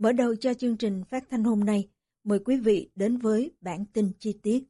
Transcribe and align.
Mở 0.00 0.12
đầu 0.12 0.36
cho 0.36 0.54
chương 0.54 0.76
trình 0.76 1.02
phát 1.10 1.24
thanh 1.30 1.44
hôm 1.44 1.64
nay, 1.64 1.88
mời 2.24 2.38
quý 2.38 2.56
vị 2.64 2.90
đến 2.94 3.16
với 3.16 3.50
bản 3.60 3.84
tin 3.92 4.12
chi 4.18 4.38
tiết. 4.42 4.60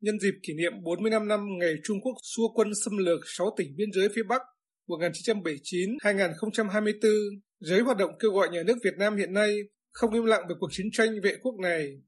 Nhân 0.00 0.20
dịp 0.20 0.34
kỷ 0.42 0.54
niệm 0.54 0.72
45 0.82 1.28
năm 1.28 1.46
ngày 1.58 1.74
Trung 1.84 2.00
Quốc 2.00 2.14
xua 2.22 2.48
quân 2.54 2.68
xâm 2.84 2.98
lược 2.98 3.20
6 3.24 3.54
tỉnh 3.56 3.76
biên 3.76 3.92
giới 3.92 4.08
phía 4.14 4.22
Bắc 4.28 4.42
1979-2024, 4.88 7.40
giới 7.60 7.80
hoạt 7.80 7.96
động 7.96 8.10
kêu 8.18 8.30
gọi 8.30 8.48
nhà 8.52 8.62
nước 8.66 8.76
Việt 8.84 8.94
Nam 8.98 9.16
hiện 9.16 9.32
nay 9.32 9.56
không 9.92 10.14
im 10.14 10.24
lặng 10.24 10.42
về 10.48 10.54
cuộc 10.60 10.68
chiến 10.72 10.86
tranh 10.92 11.20
vệ 11.22 11.36
quốc 11.42 11.54
này. 11.62 12.02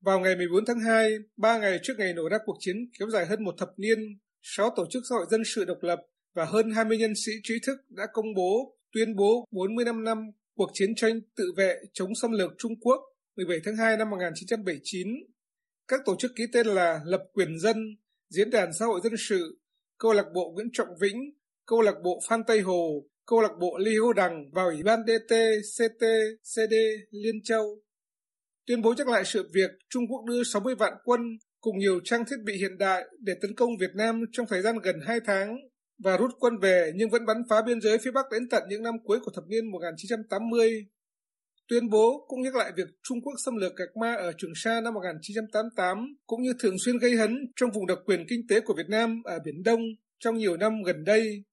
Vào 0.00 0.20
ngày 0.20 0.36
14 0.36 0.64
tháng 0.66 0.80
2, 0.80 1.10
ba 1.36 1.58
ngày 1.58 1.78
trước 1.82 1.94
ngày 1.98 2.14
nổ 2.14 2.28
ra 2.28 2.38
cuộc 2.46 2.56
chiến 2.60 2.76
kéo 2.98 3.10
dài 3.10 3.26
hơn 3.26 3.44
một 3.44 3.54
thập 3.58 3.68
niên, 3.76 3.98
6 4.42 4.70
tổ 4.76 4.86
chức 4.90 5.02
xã 5.10 5.14
hội 5.16 5.26
dân 5.30 5.42
sự 5.44 5.64
độc 5.64 5.78
lập 5.82 5.98
và 6.34 6.44
hơn 6.44 6.70
20 6.70 6.98
nhân 6.98 7.12
sĩ 7.26 7.32
trí 7.42 7.54
thức 7.66 7.76
đã 7.88 8.04
công 8.12 8.34
bố 8.36 8.76
tuyên 8.92 9.16
bố 9.16 9.48
45 9.50 10.04
năm 10.04 10.18
cuộc 10.56 10.70
chiến 10.72 10.94
tranh 10.94 11.20
tự 11.36 11.44
vệ 11.56 11.76
chống 11.92 12.14
xâm 12.14 12.32
lược 12.32 12.50
Trung 12.58 12.72
Quốc 12.80 13.00
17 13.36 13.58
tháng 13.64 13.76
2 13.76 13.96
năm 13.96 14.10
1979. 14.10 15.08
Các 15.88 16.00
tổ 16.04 16.16
chức 16.18 16.32
ký 16.36 16.44
tên 16.52 16.66
là 16.66 17.00
Lập 17.04 17.22
Quyền 17.32 17.58
Dân, 17.58 17.76
Diễn 18.30 18.50
đàn 18.50 18.72
Xã 18.72 18.86
hội 18.86 19.00
Dân 19.04 19.12
sự, 19.18 19.60
Câu 19.98 20.12
lạc 20.12 20.26
bộ 20.34 20.52
Nguyễn 20.54 20.68
Trọng 20.72 20.88
Vĩnh, 21.00 21.18
Câu 21.66 21.80
lạc 21.80 21.94
bộ 22.04 22.20
Phan 22.28 22.44
Tây 22.46 22.60
Hồ, 22.60 23.04
Câu 23.26 23.40
lạc 23.40 23.52
bộ 23.60 23.78
Ly 23.78 23.96
Hô 23.96 24.12
Đằng 24.12 24.50
và 24.52 24.64
Ủy 24.64 24.82
ban 24.82 25.00
DT, 25.06 25.34
CT, 25.78 26.04
CD, 26.42 26.74
Liên 27.10 27.42
Châu. 27.44 27.82
Tuyên 28.66 28.82
bố 28.82 28.94
nhắc 28.96 29.08
lại 29.08 29.22
sự 29.24 29.50
việc 29.54 29.70
Trung 29.88 30.04
Quốc 30.08 30.24
đưa 30.24 30.42
60 30.44 30.74
vạn 30.74 30.92
quân 31.04 31.20
cùng 31.60 31.78
nhiều 31.78 32.00
trang 32.04 32.24
thiết 32.24 32.36
bị 32.44 32.56
hiện 32.56 32.78
đại 32.78 33.04
để 33.20 33.34
tấn 33.42 33.54
công 33.54 33.70
Việt 33.80 33.90
Nam 33.94 34.20
trong 34.32 34.46
thời 34.46 34.62
gian 34.62 34.78
gần 34.78 35.00
2 35.06 35.18
tháng 35.26 35.56
và 36.04 36.16
rút 36.16 36.30
quân 36.40 36.58
về 36.58 36.92
nhưng 36.94 37.10
vẫn 37.10 37.26
bắn 37.26 37.36
phá 37.50 37.56
biên 37.66 37.80
giới 37.80 37.98
phía 37.98 38.10
Bắc 38.10 38.26
đến 38.32 38.48
tận 38.48 38.62
những 38.68 38.82
năm 38.82 38.94
cuối 39.04 39.18
của 39.24 39.32
thập 39.34 39.44
niên 39.48 39.70
1980. 39.70 40.86
Tuyên 41.68 41.90
bố 41.90 42.24
cũng 42.28 42.42
nhắc 42.42 42.56
lại 42.56 42.72
việc 42.76 42.88
Trung 43.02 43.20
Quốc 43.22 43.34
xâm 43.44 43.56
lược 43.56 43.76
Gạc 43.76 43.96
Ma 44.00 44.14
ở 44.14 44.32
Trường 44.38 44.52
Sa 44.54 44.80
năm 44.80 44.94
1988, 44.94 46.16
cũng 46.26 46.42
như 46.42 46.52
thường 46.58 46.78
xuyên 46.78 46.98
gây 46.98 47.16
hấn 47.16 47.52
trong 47.56 47.70
vùng 47.70 47.86
đặc 47.86 47.98
quyền 48.06 48.26
kinh 48.28 48.40
tế 48.48 48.60
của 48.60 48.74
Việt 48.76 48.88
Nam 48.88 49.22
ở 49.24 49.38
Biển 49.44 49.62
Đông 49.62 49.80
trong 50.18 50.38
nhiều 50.38 50.56
năm 50.56 50.82
gần 50.82 51.04
đây. 51.04 51.44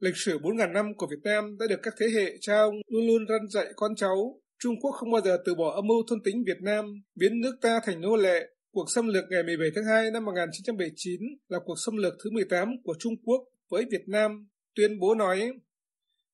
Lịch 0.00 0.16
sử 0.16 0.38
4.000 0.38 0.72
năm 0.72 0.94
của 0.96 1.06
Việt 1.10 1.22
Nam 1.24 1.56
đã 1.58 1.66
được 1.68 1.80
các 1.82 1.94
thế 2.00 2.06
hệ 2.14 2.36
cha 2.40 2.58
ông 2.58 2.74
luôn 2.88 3.06
luôn 3.06 3.26
răn 3.28 3.48
dạy 3.50 3.72
con 3.76 3.96
cháu. 3.96 4.40
Trung 4.58 4.74
Quốc 4.80 4.92
không 4.92 5.12
bao 5.12 5.20
giờ 5.20 5.38
từ 5.44 5.54
bỏ 5.54 5.74
âm 5.74 5.86
mưu 5.86 6.02
thôn 6.08 6.22
tính 6.24 6.44
Việt 6.46 6.62
Nam, 6.62 6.84
biến 7.14 7.40
nước 7.40 7.56
ta 7.62 7.80
thành 7.84 8.00
nô 8.00 8.16
lệ, 8.16 8.46
Cuộc 8.76 8.90
xâm 8.90 9.08
lược 9.08 9.24
ngày 9.30 9.42
17 9.42 9.68
tháng 9.74 9.84
2 9.84 10.10
năm 10.10 10.24
1979 10.24 11.20
là 11.48 11.58
cuộc 11.64 11.74
xâm 11.86 11.96
lược 11.96 12.14
thứ 12.24 12.30
18 12.30 12.68
của 12.84 12.94
Trung 12.98 13.14
Quốc 13.24 13.44
với 13.70 13.84
Việt 13.90 14.08
Nam, 14.08 14.48
tuyên 14.74 14.98
bố 15.00 15.14
nói. 15.14 15.52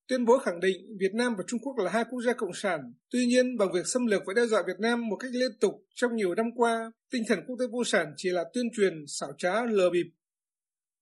Tuyên 0.08 0.24
bố 0.24 0.38
khẳng 0.38 0.60
định 0.60 0.96
Việt 1.00 1.14
Nam 1.14 1.34
và 1.38 1.44
Trung 1.46 1.60
Quốc 1.60 1.78
là 1.78 1.90
hai 1.90 2.04
quốc 2.10 2.22
gia 2.22 2.32
cộng 2.32 2.54
sản. 2.54 2.92
Tuy 3.10 3.26
nhiên, 3.26 3.56
bằng 3.58 3.72
việc 3.72 3.86
xâm 3.86 4.06
lược 4.06 4.22
và 4.26 4.34
đe 4.34 4.46
dọa 4.46 4.62
Việt 4.66 4.78
Nam 4.80 5.08
một 5.08 5.16
cách 5.16 5.30
liên 5.34 5.50
tục 5.60 5.74
trong 5.94 6.16
nhiều 6.16 6.34
năm 6.34 6.46
qua, 6.56 6.92
tinh 7.10 7.22
thần 7.28 7.38
quốc 7.46 7.56
tế 7.60 7.66
vô 7.72 7.84
sản 7.84 8.14
chỉ 8.16 8.30
là 8.30 8.44
tuyên 8.54 8.66
truyền, 8.76 9.04
xảo 9.06 9.32
trá, 9.38 9.64
lờ 9.64 9.90
bịp. 9.90 10.06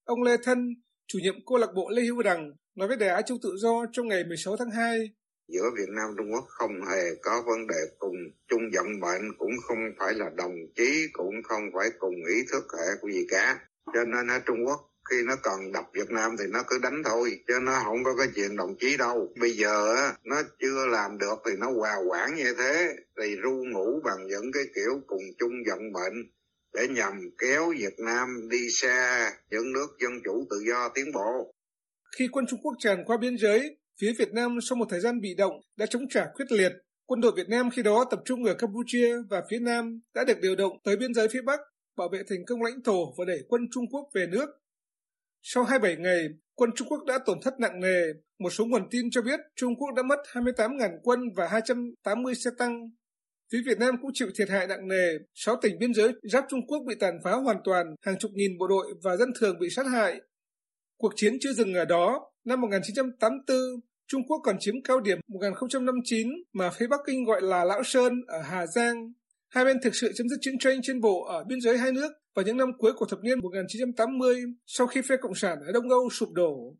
Ông 0.04 0.22
Lê 0.22 0.36
Thân, 0.42 0.68
chủ 1.06 1.18
nhiệm 1.18 1.34
câu 1.46 1.58
lạc 1.58 1.70
bộ 1.74 1.88
Lê 1.90 2.02
Hữu 2.02 2.22
Đằng, 2.22 2.52
nói 2.74 2.88
với 2.88 2.96
Đài 2.96 3.08
Á 3.08 3.22
Châu 3.22 3.38
Tự 3.42 3.56
Do 3.56 3.86
trong 3.92 4.08
ngày 4.08 4.24
16 4.24 4.56
tháng 4.56 4.70
2 4.70 5.10
giữa 5.52 5.70
Việt 5.76 5.88
Nam 5.96 6.08
Trung 6.16 6.32
Quốc 6.32 6.44
không 6.48 6.72
hề 6.90 7.02
có 7.22 7.42
vấn 7.46 7.66
đề 7.66 7.80
cùng 7.98 8.16
chung 8.48 8.62
vận 8.74 9.00
mệnh 9.00 9.38
cũng 9.38 9.52
không 9.62 9.78
phải 9.98 10.14
là 10.14 10.30
đồng 10.36 10.54
chí 10.76 11.06
cũng 11.12 11.34
không 11.44 11.62
phải 11.74 11.88
cùng 11.98 12.14
ý 12.14 12.38
thức 12.52 12.64
hệ 12.78 12.86
của 13.00 13.08
gì 13.08 13.26
cả 13.28 13.58
cho 13.94 14.04
nên 14.04 14.26
ở 14.26 14.38
Trung 14.46 14.56
Quốc 14.66 14.89
khi 15.10 15.16
nó 15.26 15.36
còn 15.42 15.72
đập 15.72 15.84
Việt 15.94 16.10
Nam 16.10 16.36
thì 16.38 16.44
nó 16.52 16.62
cứ 16.66 16.78
đánh 16.82 17.02
thôi 17.04 17.40
chứ 17.48 17.54
nó 17.62 17.80
không 17.84 18.04
có 18.04 18.16
cái 18.18 18.26
chuyện 18.34 18.56
đồng 18.56 18.76
chí 18.80 18.96
đâu 18.96 19.32
bây 19.40 19.50
giờ 19.50 19.94
á 19.94 20.12
nó 20.24 20.42
chưa 20.60 20.86
làm 20.86 21.18
được 21.18 21.42
thì 21.46 21.52
nó 21.58 21.70
hòa 21.70 21.96
quản 22.08 22.34
như 22.34 22.54
thế 22.58 22.96
thì 23.16 23.36
ru 23.42 23.64
ngủ 23.72 24.00
bằng 24.04 24.26
những 24.26 24.52
cái 24.52 24.62
kiểu 24.74 25.00
cùng 25.06 25.22
chung 25.38 25.52
vận 25.66 25.92
mệnh 25.92 26.30
để 26.74 26.88
nhằm 26.88 27.30
kéo 27.38 27.72
Việt 27.78 27.98
Nam 27.98 28.48
đi 28.50 28.70
xa 28.70 29.30
những 29.50 29.72
nước 29.72 29.86
dân 30.00 30.12
chủ 30.24 30.46
tự 30.50 30.56
do 30.68 30.88
tiến 30.94 31.12
bộ 31.14 31.54
khi 32.16 32.28
quân 32.32 32.44
Trung 32.50 32.60
Quốc 32.62 32.74
tràn 32.78 33.04
qua 33.06 33.16
biên 33.16 33.36
giới 33.38 33.76
Phía 34.00 34.12
Việt 34.18 34.32
Nam 34.32 34.58
sau 34.62 34.76
một 34.76 34.86
thời 34.90 35.00
gian 35.00 35.20
bị 35.20 35.34
động 35.34 35.60
đã 35.76 35.86
chống 35.86 36.08
trả 36.08 36.26
quyết 36.34 36.52
liệt. 36.52 36.72
Quân 37.06 37.20
đội 37.20 37.32
Việt 37.36 37.48
Nam 37.48 37.70
khi 37.70 37.82
đó 37.82 38.04
tập 38.10 38.20
trung 38.24 38.44
ở 38.44 38.54
Campuchia 38.54 39.16
và 39.30 39.42
phía 39.50 39.58
Nam 39.58 40.00
đã 40.14 40.24
được 40.24 40.40
điều 40.42 40.56
động 40.56 40.72
tới 40.84 40.96
biên 40.96 41.14
giới 41.14 41.28
phía 41.28 41.42
Bắc, 41.42 41.60
bảo 41.96 42.08
vệ 42.12 42.22
thành 42.28 42.44
công 42.46 42.62
lãnh 42.62 42.82
thổ 42.84 43.14
và 43.18 43.24
đẩy 43.24 43.38
quân 43.48 43.68
Trung 43.72 43.84
Quốc 43.92 44.08
về 44.14 44.26
nước. 44.26 44.46
Sau 45.42 45.64
27 45.64 45.96
ngày, 45.96 46.28
quân 46.54 46.70
Trung 46.76 46.88
Quốc 46.88 47.04
đã 47.06 47.18
tổn 47.26 47.38
thất 47.42 47.60
nặng 47.60 47.80
nề. 47.80 48.02
Một 48.38 48.50
số 48.50 48.64
nguồn 48.64 48.88
tin 48.90 49.10
cho 49.10 49.22
biết 49.22 49.40
Trung 49.56 49.76
Quốc 49.76 49.94
đã 49.96 50.02
mất 50.02 50.18
28.000 50.32 50.90
quân 51.02 51.20
và 51.36 51.48
280 51.48 52.34
xe 52.34 52.50
tăng. 52.58 52.90
Phía 53.52 53.62
Việt 53.66 53.78
Nam 53.78 53.94
cũng 54.02 54.10
chịu 54.14 54.28
thiệt 54.38 54.48
hại 54.50 54.66
nặng 54.66 54.88
nề. 54.88 55.12
Sáu 55.34 55.56
tỉnh 55.62 55.78
biên 55.78 55.94
giới 55.94 56.12
giáp 56.22 56.44
Trung 56.48 56.66
Quốc 56.66 56.78
bị 56.88 56.94
tàn 57.00 57.18
phá 57.24 57.32
hoàn 57.32 57.56
toàn, 57.64 57.86
hàng 58.02 58.18
chục 58.18 58.30
nghìn 58.34 58.58
bộ 58.58 58.66
đội 58.68 58.94
và 59.02 59.16
dân 59.16 59.28
thường 59.40 59.58
bị 59.58 59.70
sát 59.70 59.86
hại. 59.86 60.20
Cuộc 60.98 61.12
chiến 61.16 61.36
chưa 61.40 61.52
dừng 61.52 61.74
ở 61.74 61.84
đó. 61.84 62.30
Năm 62.44 62.60
1984, 62.60 63.58
Trung 64.08 64.22
Quốc 64.28 64.40
còn 64.44 64.56
chiếm 64.60 64.74
cao 64.84 65.00
điểm 65.00 65.18
1059 65.28 66.28
mà 66.52 66.70
phía 66.70 66.86
Bắc 66.86 67.00
Kinh 67.06 67.24
gọi 67.24 67.42
là 67.42 67.64
Lão 67.64 67.82
Sơn 67.84 68.12
ở 68.26 68.42
Hà 68.42 68.66
Giang. 68.66 69.12
Hai 69.48 69.64
bên 69.64 69.76
thực 69.82 69.94
sự 69.94 70.12
chấm 70.14 70.28
dứt 70.28 70.36
chiến 70.40 70.58
tranh 70.58 70.80
trên 70.82 71.00
bộ 71.00 71.24
ở 71.24 71.44
biên 71.44 71.60
giới 71.60 71.78
hai 71.78 71.92
nước 71.92 72.12
vào 72.40 72.46
những 72.46 72.56
năm 72.56 72.72
cuối 72.78 72.92
của 72.92 73.06
thập 73.06 73.20
niên 73.22 73.38
1980 73.40 74.44
sau 74.66 74.86
khi 74.86 75.00
phe 75.08 75.16
Cộng 75.16 75.34
sản 75.34 75.58
ở 75.66 75.72
Đông 75.72 75.90
Âu 75.90 76.10
sụp 76.10 76.32
đổ. 76.32 76.76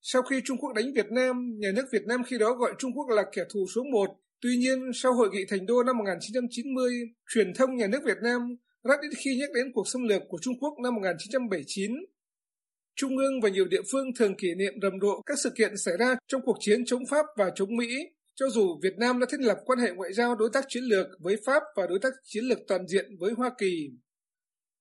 Sau 0.00 0.22
khi 0.22 0.40
Trung 0.44 0.58
Quốc 0.58 0.72
đánh 0.72 0.92
Việt 0.94 1.06
Nam, 1.10 1.50
nhà 1.58 1.68
nước 1.76 1.84
Việt 1.92 2.02
Nam 2.06 2.22
khi 2.26 2.38
đó 2.38 2.52
gọi 2.52 2.72
Trung 2.78 2.92
Quốc 2.92 3.06
là 3.08 3.22
kẻ 3.32 3.42
thù 3.50 3.66
số 3.74 3.82
một. 3.92 4.10
Tuy 4.40 4.56
nhiên, 4.56 4.90
sau 4.94 5.12
hội 5.12 5.28
nghị 5.32 5.44
Thành 5.48 5.66
Đô 5.66 5.82
năm 5.82 5.98
1990, 5.98 6.92
truyền 7.34 7.54
thông 7.54 7.76
nhà 7.76 7.86
nước 7.86 7.98
Việt 8.04 8.16
Nam 8.22 8.56
rất 8.84 9.00
ít 9.02 9.16
khi 9.24 9.36
nhắc 9.40 9.50
đến 9.54 9.72
cuộc 9.74 9.88
xâm 9.88 10.02
lược 10.08 10.22
của 10.28 10.38
Trung 10.42 10.54
Quốc 10.60 10.74
năm 10.82 10.94
1979 10.94 11.92
Trung 12.96 13.16
ương 13.16 13.40
và 13.42 13.48
nhiều 13.48 13.64
địa 13.64 13.82
phương 13.92 14.14
thường 14.18 14.34
kỷ 14.36 14.54
niệm 14.54 14.74
rầm 14.82 14.92
rộ 15.00 15.22
các 15.26 15.38
sự 15.38 15.50
kiện 15.56 15.76
xảy 15.76 15.94
ra 15.98 16.16
trong 16.28 16.40
cuộc 16.44 16.56
chiến 16.60 16.84
chống 16.86 17.06
Pháp 17.10 17.26
và 17.36 17.50
chống 17.54 17.76
Mỹ, 17.76 17.88
cho 18.34 18.48
dù 18.48 18.78
Việt 18.82 18.98
Nam 18.98 19.20
đã 19.20 19.26
thiết 19.30 19.40
lập 19.40 19.58
quan 19.64 19.78
hệ 19.78 19.90
ngoại 19.90 20.12
giao 20.12 20.34
đối 20.34 20.50
tác 20.52 20.64
chiến 20.68 20.82
lược 20.82 21.06
với 21.20 21.36
Pháp 21.46 21.62
và 21.76 21.86
đối 21.86 21.98
tác 21.98 22.12
chiến 22.24 22.44
lược 22.44 22.58
toàn 22.68 22.86
diện 22.88 23.16
với 23.18 23.32
Hoa 23.32 23.50
Kỳ. 23.58 23.90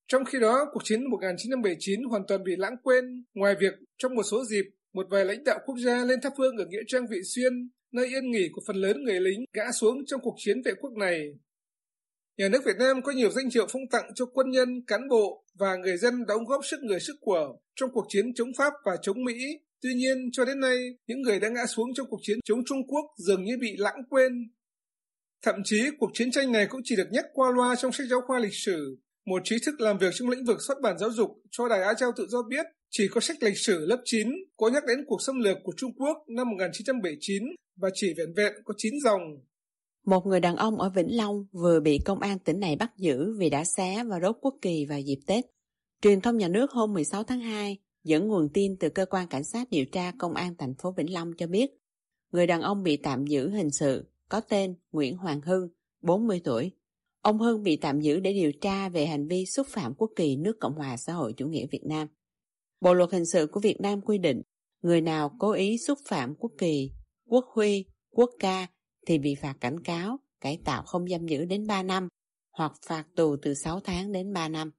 Trong 0.07 0.25
khi 0.25 0.39
đó, 0.39 0.65
cuộc 0.73 0.83
chiến 0.83 1.09
1979 1.09 2.03
hoàn 2.03 2.23
toàn 2.27 2.43
bị 2.43 2.55
lãng 2.57 2.77
quên, 2.83 3.25
ngoài 3.33 3.55
việc 3.59 3.73
trong 3.97 4.15
một 4.15 4.23
số 4.23 4.45
dịp, 4.45 4.65
một 4.93 5.07
vài 5.09 5.25
lãnh 5.25 5.43
đạo 5.43 5.59
quốc 5.65 5.75
gia 5.77 6.05
lên 6.05 6.21
thắp 6.21 6.33
hương 6.37 6.57
ở 6.57 6.65
Nghĩa 6.65 6.83
Trang 6.87 7.07
Vị 7.09 7.17
Xuyên, 7.23 7.69
nơi 7.91 8.07
yên 8.07 8.31
nghỉ 8.31 8.49
của 8.53 8.61
phần 8.67 8.75
lớn 8.75 9.03
người 9.03 9.19
lính 9.19 9.45
ngã 9.53 9.71
xuống 9.71 10.05
trong 10.05 10.21
cuộc 10.21 10.35
chiến 10.37 10.61
vệ 10.65 10.71
quốc 10.81 10.93
này. 10.93 11.33
Nhà 12.37 12.49
nước 12.49 12.65
Việt 12.65 12.77
Nam 12.79 13.01
có 13.01 13.11
nhiều 13.11 13.29
danh 13.29 13.49
hiệu 13.55 13.67
phong 13.69 13.87
tặng 13.91 14.11
cho 14.15 14.25
quân 14.25 14.49
nhân, 14.49 14.85
cán 14.87 15.09
bộ 15.09 15.45
và 15.53 15.75
người 15.75 15.97
dân 15.97 16.25
đóng 16.27 16.45
góp 16.45 16.65
sức 16.65 16.79
người 16.83 16.99
sức 16.99 17.15
của 17.21 17.57
trong 17.75 17.89
cuộc 17.93 18.05
chiến 18.09 18.33
chống 18.33 18.51
Pháp 18.57 18.73
và 18.85 18.97
chống 19.01 19.23
Mỹ. 19.23 19.33
Tuy 19.81 19.93
nhiên, 19.93 20.29
cho 20.31 20.45
đến 20.45 20.59
nay, 20.59 20.77
những 21.07 21.21
người 21.21 21.39
đã 21.39 21.49
ngã 21.49 21.65
xuống 21.65 21.93
trong 21.93 22.07
cuộc 22.09 22.19
chiến 22.21 22.39
chống 22.45 22.65
Trung 22.65 22.87
Quốc 22.87 23.05
dường 23.17 23.43
như 23.43 23.57
bị 23.57 23.75
lãng 23.77 24.03
quên. 24.09 24.51
Thậm 25.41 25.55
chí, 25.63 25.83
cuộc 25.99 26.11
chiến 26.13 26.31
tranh 26.31 26.51
này 26.51 26.67
cũng 26.69 26.81
chỉ 26.83 26.95
được 26.95 27.07
nhắc 27.11 27.25
qua 27.33 27.51
loa 27.55 27.75
trong 27.75 27.91
sách 27.91 28.07
giáo 28.09 28.21
khoa 28.27 28.39
lịch 28.39 28.55
sử. 28.55 28.97
Một 29.25 29.41
trí 29.43 29.55
thức 29.65 29.81
làm 29.81 29.97
việc 29.97 30.09
trong 30.13 30.29
lĩnh 30.29 30.45
vực 30.45 30.57
xuất 30.67 30.81
bản 30.81 30.97
giáo 30.97 31.11
dục 31.11 31.29
cho 31.51 31.67
Đài 31.67 31.81
Á 31.81 31.93
Châu 31.93 32.11
tự 32.15 32.27
do 32.29 32.43
biết, 32.43 32.65
Chỉ 32.89 33.07
có 33.11 33.21
sách 33.21 33.43
lịch 33.43 33.57
sử 33.57 33.85
lớp 33.85 34.01
9 34.05 34.27
có 34.57 34.69
nhắc 34.69 34.83
đến 34.87 35.05
cuộc 35.07 35.21
xâm 35.21 35.39
lược 35.39 35.57
của 35.63 35.73
Trung 35.77 35.91
Quốc 35.97 36.17
năm 36.27 36.49
1979 36.49 37.43
và 37.75 37.89
chỉ 37.93 38.13
vẹn 38.17 38.33
vẹn 38.37 38.53
có 38.65 38.73
9 38.77 38.93
dòng. 39.03 39.21
Một 40.05 40.25
người 40.25 40.39
đàn 40.39 40.55
ông 40.55 40.79
ở 40.79 40.89
Vĩnh 40.89 41.17
Long 41.17 41.45
vừa 41.51 41.79
bị 41.79 41.99
công 42.05 42.19
an 42.19 42.39
tỉnh 42.39 42.59
này 42.59 42.75
bắt 42.75 42.91
giữ 42.97 43.37
vì 43.37 43.49
đã 43.49 43.63
xé 43.77 44.03
và 44.03 44.19
đốt 44.19 44.35
quốc 44.41 44.55
kỳ 44.61 44.85
vào 44.85 44.99
dịp 44.99 45.19
Tết. 45.27 45.45
Truyền 46.01 46.21
thông 46.21 46.37
nhà 46.37 46.47
nước 46.47 46.71
hôm 46.71 46.93
16 46.93 47.23
tháng 47.23 47.39
2 47.39 47.77
dẫn 48.03 48.27
nguồn 48.27 48.49
tin 48.53 48.77
từ 48.79 48.89
cơ 48.89 49.05
quan 49.05 49.27
cảnh 49.27 49.43
sát 49.43 49.67
điều 49.71 49.85
tra 49.85 50.11
công 50.17 50.33
an 50.33 50.55
thành 50.57 50.73
phố 50.75 50.93
Vĩnh 50.97 51.13
Long 51.13 51.31
cho 51.37 51.47
biết 51.47 51.71
người 52.31 52.47
đàn 52.47 52.61
ông 52.61 52.83
bị 52.83 52.97
tạm 52.97 53.25
giữ 53.27 53.49
hình 53.49 53.71
sự 53.71 54.05
có 54.29 54.39
tên 54.39 54.75
Nguyễn 54.91 55.17
Hoàng 55.17 55.41
Hưng, 55.41 55.69
40 56.01 56.41
tuổi. 56.43 56.71
Ông 57.25 57.39
Hưng 57.39 57.63
bị 57.63 57.75
tạm 57.75 57.99
giữ 57.99 58.19
để 58.19 58.33
điều 58.33 58.51
tra 58.51 58.89
về 58.89 59.05
hành 59.05 59.27
vi 59.27 59.45
xúc 59.45 59.67
phạm 59.69 59.93
quốc 59.97 60.11
kỳ 60.15 60.35
nước 60.35 60.57
Cộng 60.59 60.75
hòa 60.75 60.97
xã 60.97 61.13
hội 61.13 61.33
chủ 61.33 61.47
nghĩa 61.47 61.65
Việt 61.71 61.83
Nam. 61.85 62.07
Bộ 62.81 62.93
luật 62.93 63.11
hình 63.11 63.25
sự 63.25 63.47
của 63.47 63.59
Việt 63.59 63.81
Nam 63.81 64.01
quy 64.01 64.17
định 64.17 64.41
người 64.81 65.01
nào 65.01 65.35
cố 65.39 65.51
ý 65.51 65.77
xúc 65.77 65.99
phạm 66.05 66.35
quốc 66.35 66.51
kỳ, 66.57 66.91
quốc 67.29 67.45
huy, 67.53 67.85
quốc 68.11 68.29
ca 68.39 68.67
thì 69.07 69.17
bị 69.17 69.35
phạt 69.35 69.53
cảnh 69.61 69.83
cáo, 69.83 70.19
cải 70.41 70.59
tạo 70.65 70.83
không 70.83 71.07
giam 71.07 71.27
giữ 71.27 71.45
đến 71.45 71.67
3 71.67 71.83
năm 71.83 72.07
hoặc 72.51 72.71
phạt 72.87 73.05
tù 73.15 73.35
từ 73.41 73.53
6 73.53 73.79
tháng 73.79 74.11
đến 74.11 74.33
3 74.33 74.49
năm. 74.49 74.71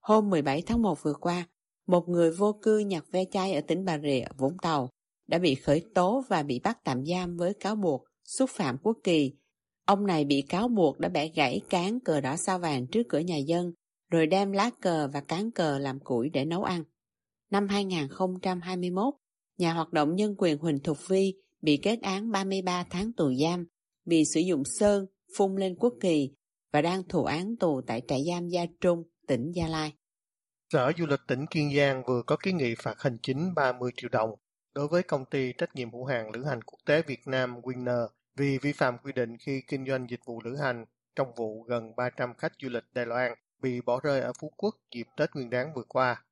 Hôm 0.00 0.30
17 0.30 0.62
tháng 0.62 0.82
1 0.82 1.02
vừa 1.02 1.14
qua, 1.20 1.48
một 1.86 2.08
người 2.08 2.30
vô 2.30 2.58
cư 2.62 2.78
nhặt 2.78 3.04
ve 3.10 3.24
chai 3.30 3.52
ở 3.52 3.60
tỉnh 3.60 3.84
Bà 3.84 3.98
Rịa, 3.98 4.24
Vũng 4.38 4.56
Tàu 4.62 4.88
đã 5.26 5.38
bị 5.38 5.54
khởi 5.54 5.84
tố 5.94 6.24
và 6.28 6.42
bị 6.42 6.60
bắt 6.64 6.78
tạm 6.84 7.06
giam 7.06 7.36
với 7.36 7.54
cáo 7.54 7.76
buộc 7.76 8.04
xúc 8.24 8.50
phạm 8.50 8.78
quốc 8.82 8.96
kỳ. 9.04 9.32
Ông 9.88 10.06
này 10.06 10.24
bị 10.24 10.42
cáo 10.48 10.68
buộc 10.68 10.98
đã 10.98 11.08
bẻ 11.08 11.28
gãy 11.28 11.60
cán 11.70 12.00
cờ 12.00 12.20
đỏ 12.20 12.36
sao 12.36 12.58
vàng 12.58 12.86
trước 12.86 13.02
cửa 13.08 13.18
nhà 13.18 13.36
dân, 13.36 13.72
rồi 14.10 14.26
đem 14.26 14.52
lá 14.52 14.70
cờ 14.80 15.08
và 15.12 15.20
cán 15.20 15.50
cờ 15.50 15.78
làm 15.78 16.00
củi 16.00 16.30
để 16.30 16.44
nấu 16.44 16.62
ăn. 16.62 16.84
Năm 17.50 17.68
2021, 17.68 19.14
nhà 19.58 19.72
hoạt 19.72 19.92
động 19.92 20.14
nhân 20.14 20.34
quyền 20.38 20.58
Huỳnh 20.58 20.78
Thục 20.84 21.08
Vi 21.08 21.34
bị 21.62 21.76
kết 21.82 22.02
án 22.02 22.30
33 22.30 22.84
tháng 22.90 23.12
tù 23.12 23.34
giam 23.34 23.66
vì 24.06 24.24
sử 24.34 24.40
dụng 24.40 24.62
sơn 24.64 25.06
phun 25.36 25.56
lên 25.56 25.76
quốc 25.78 25.94
kỳ 26.00 26.30
và 26.72 26.82
đang 26.82 27.08
thụ 27.08 27.24
án 27.24 27.56
tù 27.56 27.80
tại 27.86 28.02
trại 28.08 28.24
giam 28.28 28.48
Gia 28.48 28.66
Trung, 28.80 29.02
tỉnh 29.26 29.52
Gia 29.54 29.68
Lai. 29.68 29.92
Sở 30.72 30.92
Du 30.98 31.06
lịch 31.06 31.20
tỉnh 31.28 31.46
Kiên 31.46 31.76
Giang 31.76 32.02
vừa 32.06 32.22
có 32.26 32.36
kiến 32.36 32.56
nghị 32.56 32.74
phạt 32.82 32.94
hành 33.00 33.18
chính 33.22 33.54
30 33.56 33.90
triệu 33.96 34.10
đồng 34.12 34.30
đối 34.74 34.88
với 34.88 35.02
công 35.02 35.24
ty 35.24 35.52
trách 35.58 35.74
nhiệm 35.74 35.92
hữu 35.92 36.04
hạn 36.04 36.30
lữ 36.30 36.44
hành 36.44 36.62
quốc 36.62 36.78
tế 36.86 37.02
Việt 37.02 37.20
Nam 37.26 37.60
Winner 37.60 38.06
vì 38.38 38.58
vi 38.58 38.72
phạm 38.72 38.98
quy 38.98 39.12
định 39.12 39.36
khi 39.36 39.62
kinh 39.68 39.86
doanh 39.86 40.10
dịch 40.10 40.24
vụ 40.24 40.42
lữ 40.44 40.56
hành 40.56 40.84
trong 41.16 41.34
vụ 41.34 41.62
gần 41.62 41.96
300 41.96 42.34
khách 42.34 42.52
du 42.62 42.68
lịch 42.68 42.84
Đài 42.92 43.06
Loan 43.06 43.34
bị 43.58 43.80
bỏ 43.80 44.00
rơi 44.02 44.20
ở 44.20 44.32
Phú 44.40 44.52
Quốc 44.56 44.74
dịp 44.94 45.06
Tết 45.16 45.34
Nguyên 45.34 45.50
đán 45.50 45.74
vừa 45.74 45.82
qua. 45.88 46.24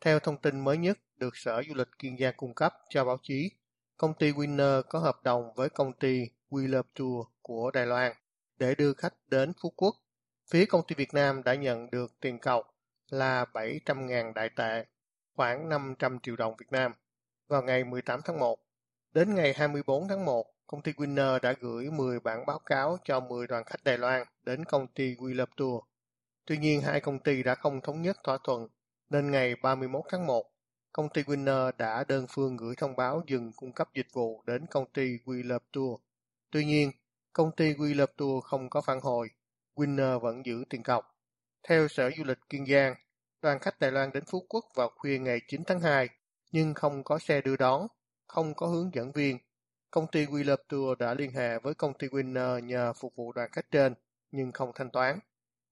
Theo 0.00 0.18
thông 0.20 0.36
tin 0.38 0.60
mới 0.60 0.78
nhất 0.78 0.98
được 1.16 1.36
Sở 1.36 1.62
Du 1.68 1.74
lịch 1.74 1.88
Kiên 1.98 2.18
Giang 2.18 2.34
cung 2.36 2.54
cấp 2.54 2.74
cho 2.88 3.04
báo 3.04 3.18
chí, 3.22 3.50
công 3.96 4.14
ty 4.14 4.32
Winner 4.32 4.82
có 4.82 4.98
hợp 4.98 5.22
đồng 5.22 5.54
với 5.54 5.68
công 5.68 5.92
ty 5.92 6.28
We 6.50 6.68
Love 6.68 6.88
Tour 6.94 7.26
của 7.42 7.70
Đài 7.70 7.86
Loan 7.86 8.12
để 8.58 8.74
đưa 8.74 8.92
khách 8.92 9.14
đến 9.26 9.52
Phú 9.62 9.72
Quốc. 9.76 9.96
Phía 10.50 10.66
công 10.66 10.82
ty 10.86 10.94
Việt 10.94 11.14
Nam 11.14 11.42
đã 11.42 11.54
nhận 11.54 11.90
được 11.90 12.20
tiền 12.20 12.38
cọc 12.38 12.74
là 13.10 13.44
700.000 13.52 14.32
đại 14.32 14.48
tệ, 14.56 14.84
khoảng 15.34 15.68
500 15.68 16.18
triệu 16.22 16.36
đồng 16.36 16.56
Việt 16.58 16.70
Nam, 16.70 16.92
vào 17.48 17.62
ngày 17.62 17.84
18 17.84 18.20
tháng 18.24 18.38
1. 18.38 18.58
Đến 19.12 19.34
ngày 19.34 19.54
24 19.56 20.08
tháng 20.08 20.24
1, 20.24 20.55
công 20.66 20.82
ty 20.82 20.92
Winner 20.92 21.38
đã 21.42 21.54
gửi 21.60 21.90
10 21.90 22.20
bản 22.20 22.46
báo 22.46 22.58
cáo 22.58 22.98
cho 23.04 23.20
10 23.20 23.46
đoàn 23.46 23.64
khách 23.64 23.84
Đài 23.84 23.98
Loan 23.98 24.26
đến 24.44 24.64
công 24.64 24.86
ty 24.86 25.14
We 25.14 25.46
Tour. 25.56 25.84
Tuy 26.46 26.58
nhiên, 26.58 26.80
hai 26.80 27.00
công 27.00 27.18
ty 27.18 27.42
đã 27.42 27.54
không 27.54 27.80
thống 27.80 28.02
nhất 28.02 28.16
thỏa 28.24 28.38
thuận, 28.44 28.68
nên 29.10 29.30
ngày 29.30 29.54
31 29.62 30.02
tháng 30.08 30.26
1, 30.26 30.44
công 30.92 31.08
ty 31.08 31.22
Winner 31.22 31.72
đã 31.78 32.04
đơn 32.08 32.26
phương 32.30 32.56
gửi 32.56 32.74
thông 32.76 32.96
báo 32.96 33.22
dừng 33.26 33.52
cung 33.56 33.72
cấp 33.72 33.88
dịch 33.94 34.06
vụ 34.12 34.42
đến 34.46 34.66
công 34.66 34.92
ty 34.92 35.18
We 35.24 35.58
Tour. 35.72 36.00
Tuy 36.50 36.64
nhiên, 36.64 36.90
công 37.32 37.50
ty 37.56 37.72
We 37.74 38.06
Tour 38.16 38.44
không 38.44 38.70
có 38.70 38.80
phản 38.80 39.00
hồi, 39.00 39.30
Winner 39.74 40.18
vẫn 40.18 40.46
giữ 40.46 40.64
tiền 40.70 40.82
cọc. 40.82 41.16
Theo 41.68 41.88
Sở 41.88 42.10
Du 42.18 42.24
lịch 42.24 42.38
Kiên 42.48 42.66
Giang, 42.66 42.94
đoàn 43.42 43.58
khách 43.58 43.80
Đài 43.80 43.92
Loan 43.92 44.12
đến 44.12 44.24
Phú 44.30 44.46
Quốc 44.48 44.64
vào 44.74 44.90
khuya 44.96 45.18
ngày 45.18 45.40
9 45.48 45.64
tháng 45.66 45.80
2, 45.80 46.08
nhưng 46.52 46.74
không 46.74 47.04
có 47.04 47.18
xe 47.18 47.40
đưa 47.40 47.56
đón, 47.56 47.86
không 48.26 48.54
có 48.54 48.66
hướng 48.66 48.90
dẫn 48.94 49.12
viên. 49.12 49.38
Công 49.96 50.06
ty 50.06 50.26
Wheeler 50.26 50.56
Tour 50.68 50.98
đã 50.98 51.14
liên 51.14 51.30
hệ 51.30 51.58
với 51.58 51.74
công 51.74 51.94
ty 51.94 52.08
Winner 52.08 52.58
nhờ 52.58 52.92
phục 52.92 53.16
vụ 53.16 53.32
đoàn 53.32 53.48
khách 53.52 53.70
trên, 53.70 53.94
nhưng 54.30 54.52
không 54.52 54.72
thanh 54.74 54.90
toán. 54.90 55.18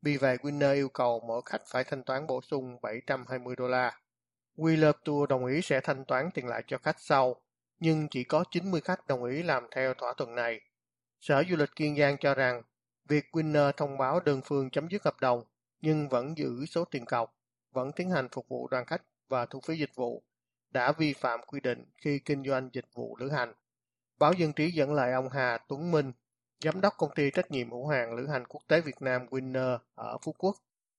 Vì 0.03 0.17
vậy, 0.17 0.37
Winner 0.43 0.75
yêu 0.75 0.89
cầu 0.89 1.21
mỗi 1.27 1.43
khách 1.45 1.63
phải 1.67 1.85
thanh 1.85 2.03
toán 2.03 2.27
bổ 2.27 2.41
sung 2.43 2.77
720 2.83 3.57
đô 3.57 3.69
la. 3.69 3.99
Wheeler 4.57 4.93
Tour 5.05 5.29
đồng 5.29 5.47
ý 5.47 5.61
sẽ 5.63 5.81
thanh 5.81 6.05
toán 6.05 6.31
tiền 6.35 6.47
lại 6.47 6.63
cho 6.67 6.79
khách 6.79 7.01
sau, 7.01 7.37
nhưng 7.79 8.09
chỉ 8.09 8.25
có 8.25 8.45
90 8.51 8.81
khách 8.81 9.07
đồng 9.07 9.25
ý 9.25 9.43
làm 9.43 9.67
theo 9.71 9.95
thỏa 9.95 10.15
thuận 10.17 10.35
này. 10.35 10.61
Sở 11.21 11.45
Du 11.51 11.57
lịch 11.57 11.77
Kiên 11.77 11.97
Giang 11.97 12.17
cho 12.21 12.35
rằng, 12.35 12.63
việc 13.09 13.25
Winner 13.33 13.73
thông 13.73 13.99
báo 13.99 14.21
đơn 14.21 14.41
phương 14.45 14.71
chấm 14.71 14.89
dứt 14.89 15.05
hợp 15.05 15.21
đồng, 15.21 15.45
nhưng 15.81 16.09
vẫn 16.09 16.39
giữ 16.39 16.67
số 16.67 16.85
tiền 16.85 17.05
cọc, 17.05 17.37
vẫn 17.73 17.93
tiến 17.93 18.11
hành 18.11 18.29
phục 18.33 18.49
vụ 18.49 18.69
đoàn 18.69 18.87
khách 18.87 19.03
và 19.29 19.47
thu 19.47 19.61
phí 19.67 19.79
dịch 19.79 19.95
vụ, 19.95 20.23
đã 20.71 20.93
vi 20.93 21.13
phạm 21.13 21.41
quy 21.47 21.61
định 21.61 21.85
khi 21.97 22.19
kinh 22.19 22.45
doanh 22.45 22.71
dịch 22.73 22.87
vụ 22.95 23.17
lữ 23.17 23.31
hành. 23.31 23.55
Báo 24.19 24.33
Dân 24.33 24.53
trí 24.53 24.71
dẫn 24.71 24.93
lời 24.93 25.13
ông 25.13 25.29
Hà 25.29 25.59
Tuấn 25.69 25.91
Minh, 25.91 26.13
giám 26.65 26.81
đốc 26.81 26.95
công 26.99 27.11
ty 27.15 27.31
trách 27.31 27.51
nhiệm 27.51 27.71
hữu 27.71 27.87
hạn 27.87 28.15
lữ 28.15 28.27
hành 28.27 28.47
quốc 28.49 28.63
tế 28.69 28.81
Việt 28.81 29.03
Nam 29.03 29.27
Winner 29.31 29.79
ở 29.95 30.19
Phú 30.23 30.35
Quốc, 30.39 30.57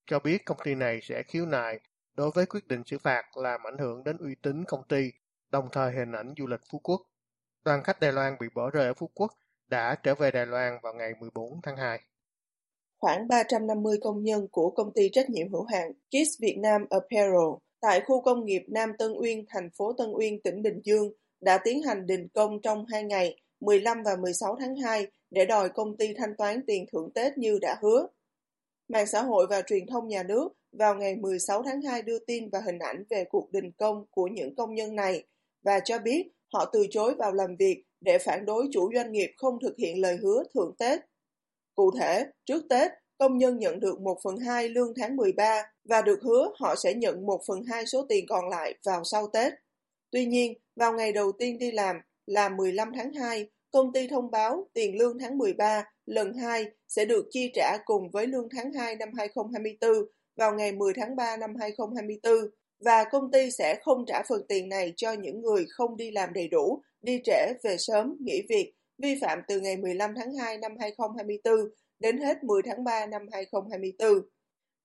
cho 0.08 0.20
biết 0.20 0.46
công 0.46 0.58
ty 0.64 0.76
này 0.76 1.00
sẽ 1.02 1.24
khiếu 1.24 1.46
nại 1.46 1.80
đối 2.14 2.32
với 2.32 2.46
quyết 2.46 2.68
định 2.68 2.84
xử 2.86 2.98
phạt 2.98 3.38
làm 3.38 3.68
ảnh 3.68 3.78
hưởng 3.78 4.04
đến 4.04 4.18
uy 4.18 4.36
tín 4.42 4.64
công 4.68 4.88
ty, 4.88 5.12
đồng 5.50 5.70
thời 5.72 5.92
hình 5.92 6.12
ảnh 6.12 6.34
du 6.38 6.48
lịch 6.48 6.60
Phú 6.72 6.80
Quốc. 6.84 7.02
Đoàn 7.66 7.84
khách 7.84 8.00
Đài 8.00 8.12
Loan 8.12 8.38
bị 8.40 8.48
bỏ 8.56 8.70
rơi 8.70 8.86
ở 8.86 8.94
Phú 8.94 9.10
Quốc 9.14 9.32
đã 9.68 9.96
trở 10.04 10.16
về 10.16 10.32
Đài 10.32 10.46
Loan 10.46 10.78
vào 10.84 10.94
ngày 10.94 11.14
14 11.20 11.62
tháng 11.64 11.78
2. 11.78 12.00
Khoảng 12.98 13.28
350 13.28 13.98
công 14.04 14.24
nhân 14.24 14.48
của 14.52 14.70
công 14.70 14.94
ty 14.94 15.10
trách 15.14 15.30
nhiệm 15.30 15.52
hữu 15.52 15.64
hạn 15.64 15.94
Kiss 15.94 16.42
Việt 16.42 16.58
Nam 16.58 16.86
Apparel 16.90 17.54
tại 17.82 18.02
khu 18.06 18.22
công 18.22 18.46
nghiệp 18.46 18.66
Nam 18.68 18.92
Tân 18.98 19.12
Uyên, 19.22 19.46
thành 19.50 19.70
phố 19.78 19.94
Tân 19.98 20.08
Uyên, 20.12 20.42
tỉnh 20.42 20.62
Bình 20.62 20.82
Dương 20.84 21.14
đã 21.46 21.58
tiến 21.64 21.84
hành 21.84 22.08
đình 22.08 22.28
công 22.34 22.62
trong 22.62 22.86
2 22.86 23.04
ngày 23.04 23.36
15 23.60 24.04
và 24.04 24.16
16 24.16 24.56
tháng 24.60 24.76
2 24.76 25.08
để 25.32 25.46
đòi 25.46 25.70
công 25.70 25.98
ty 25.98 26.14
thanh 26.14 26.36
toán 26.38 26.62
tiền 26.68 26.86
thưởng 26.92 27.10
Tết 27.16 27.38
như 27.38 27.60
đã 27.62 27.78
hứa. 27.82 28.08
Mạng 28.88 29.08
xã 29.08 29.22
hội 29.22 29.48
và 29.50 29.62
truyền 29.62 29.88
thông 29.88 30.08
nhà 30.08 30.24
nước 30.24 30.50
vào 30.72 30.96
ngày 30.96 31.16
16 31.16 31.64
tháng 31.64 31.82
2 31.82 32.02
đưa 32.02 32.20
tin 32.20 32.50
và 32.50 32.62
hình 32.66 32.80
ảnh 32.80 33.04
về 33.10 33.26
cuộc 33.30 33.52
đình 33.52 33.72
công 33.78 34.06
của 34.12 34.28
những 34.28 34.56
công 34.56 34.76
nhân 34.76 34.96
này 34.96 35.24
và 35.64 35.80
cho 35.80 36.00
biết 36.00 36.28
họ 36.54 36.70
từ 36.74 36.86
chối 36.92 37.16
vào 37.16 37.34
làm 37.34 37.56
việc 37.56 37.84
để 38.02 38.18
phản 38.18 38.46
đối 38.46 38.68
chủ 38.74 38.92
doanh 38.94 39.12
nghiệp 39.12 39.32
không 39.38 39.60
thực 39.62 39.78
hiện 39.78 40.02
lời 40.02 40.18
hứa 40.22 40.44
thưởng 40.54 40.76
Tết. 40.80 41.00
Cụ 41.76 41.92
thể, 42.00 42.26
trước 42.46 42.64
Tết, 42.70 42.92
công 43.18 43.38
nhân 43.38 43.58
nhận 43.58 43.80
được 43.80 44.02
1 44.02 44.20
phần 44.24 44.38
2 44.38 44.70
lương 44.70 44.94
tháng 44.96 45.16
13 45.16 45.64
và 45.90 46.02
được 46.02 46.20
hứa 46.24 46.50
họ 46.60 46.76
sẽ 46.76 46.94
nhận 46.94 47.26
1 47.26 47.42
phần 47.48 47.64
2 47.64 47.86
số 47.86 48.06
tiền 48.10 48.26
còn 48.30 48.50
lại 48.50 48.76
vào 48.86 49.04
sau 49.04 49.28
Tết. 49.34 49.54
Tuy 50.12 50.26
nhiên, 50.26 50.54
vào 50.76 50.94
ngày 50.94 51.12
đầu 51.12 51.32
tiên 51.32 51.60
đi 51.60 51.72
làm 51.72 51.96
là 52.26 52.50
15 52.50 52.92
tháng 52.96 53.14
2, 53.14 53.50
công 53.72 53.94
ty 53.94 54.08
thông 54.08 54.32
báo 54.32 54.68
tiền 54.74 54.98
lương 54.98 55.20
tháng 55.20 55.38
13 55.38 55.84
lần 56.06 56.34
2 56.34 56.66
sẽ 56.88 57.06
được 57.06 57.26
chi 57.32 57.52
trả 57.54 57.78
cùng 57.86 58.10
với 58.12 58.28
lương 58.28 58.50
tháng 58.50 58.74
2 58.74 58.96
năm 58.96 59.10
2024 59.18 59.92
vào 60.36 60.54
ngày 60.54 60.72
10 60.72 60.94
tháng 60.94 61.16
3 61.16 61.38
năm 61.38 61.56
2024 61.60 62.34
và 62.80 63.04
công 63.04 63.32
ty 63.32 63.52
sẽ 63.52 63.80
không 63.84 64.06
trả 64.08 64.24
phần 64.30 64.42
tiền 64.48 64.70
này 64.70 64.94
cho 64.96 65.14
những 65.14 65.42
người 65.42 65.66
không 65.70 65.98
đi 65.98 66.12
làm 66.12 66.34
đầy 66.34 66.48
đủ, 66.48 66.82
đi 67.02 67.20
trễ, 67.24 67.54
về 67.64 67.78
sớm, 67.78 68.18
nghỉ 68.20 68.42
việc, 68.50 68.74
vi 68.98 69.16
phạm 69.22 69.40
từ 69.48 69.60
ngày 69.60 69.78
15 69.78 70.14
tháng 70.16 70.34
2 70.34 70.58
năm 70.58 70.72
2024 70.80 71.56
đến 72.00 72.18
hết 72.18 72.44
10 72.44 72.62
tháng 72.66 72.84
3 72.84 73.06
năm 73.06 73.22
2024. 73.32 74.30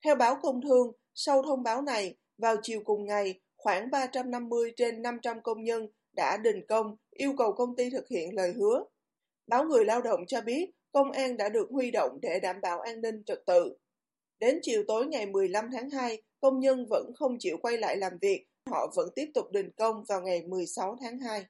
Theo 0.04 0.14
báo 0.14 0.36
Công 0.42 0.60
Thương, 0.62 0.92
sau 1.14 1.42
thông 1.42 1.62
báo 1.62 1.82
này, 1.82 2.14
vào 2.38 2.56
chiều 2.62 2.80
cùng 2.84 3.06
ngày, 3.06 3.40
khoảng 3.62 3.90
350 3.90 4.72
trên 4.76 5.02
500 5.02 5.42
công 5.42 5.64
nhân 5.64 5.86
đã 6.16 6.36
đình 6.36 6.66
công 6.68 6.96
yêu 7.10 7.34
cầu 7.38 7.52
công 7.52 7.76
ty 7.76 7.90
thực 7.90 8.08
hiện 8.08 8.34
lời 8.34 8.52
hứa. 8.52 8.84
Báo 9.46 9.64
Người 9.64 9.84
Lao 9.84 10.02
động 10.02 10.20
cho 10.26 10.40
biết 10.40 10.70
công 10.92 11.10
an 11.10 11.36
đã 11.36 11.48
được 11.48 11.68
huy 11.70 11.90
động 11.90 12.18
để 12.22 12.40
đảm 12.42 12.60
bảo 12.60 12.80
an 12.80 13.00
ninh 13.00 13.22
trật 13.26 13.38
tự. 13.46 13.76
Đến 14.40 14.58
chiều 14.62 14.82
tối 14.88 15.06
ngày 15.06 15.26
15 15.26 15.70
tháng 15.72 15.90
2, 15.90 16.22
công 16.40 16.60
nhân 16.60 16.86
vẫn 16.90 17.12
không 17.14 17.36
chịu 17.38 17.56
quay 17.62 17.78
lại 17.78 17.96
làm 17.96 18.12
việc, 18.20 18.46
họ 18.70 18.92
vẫn 18.96 19.08
tiếp 19.14 19.30
tục 19.34 19.44
đình 19.52 19.70
công 19.76 20.04
vào 20.08 20.20
ngày 20.20 20.42
16 20.42 20.96
tháng 21.00 21.18
2. 21.18 21.44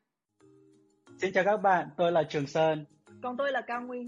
Xin 1.20 1.32
chào 1.32 1.44
các 1.44 1.56
bạn, 1.56 1.88
tôi 1.96 2.12
là 2.12 2.22
Trường 2.22 2.46
Sơn. 2.46 2.84
Còn 3.22 3.36
tôi 3.36 3.52
là 3.52 3.60
Cao 3.66 3.82
Nguyên. 3.82 4.06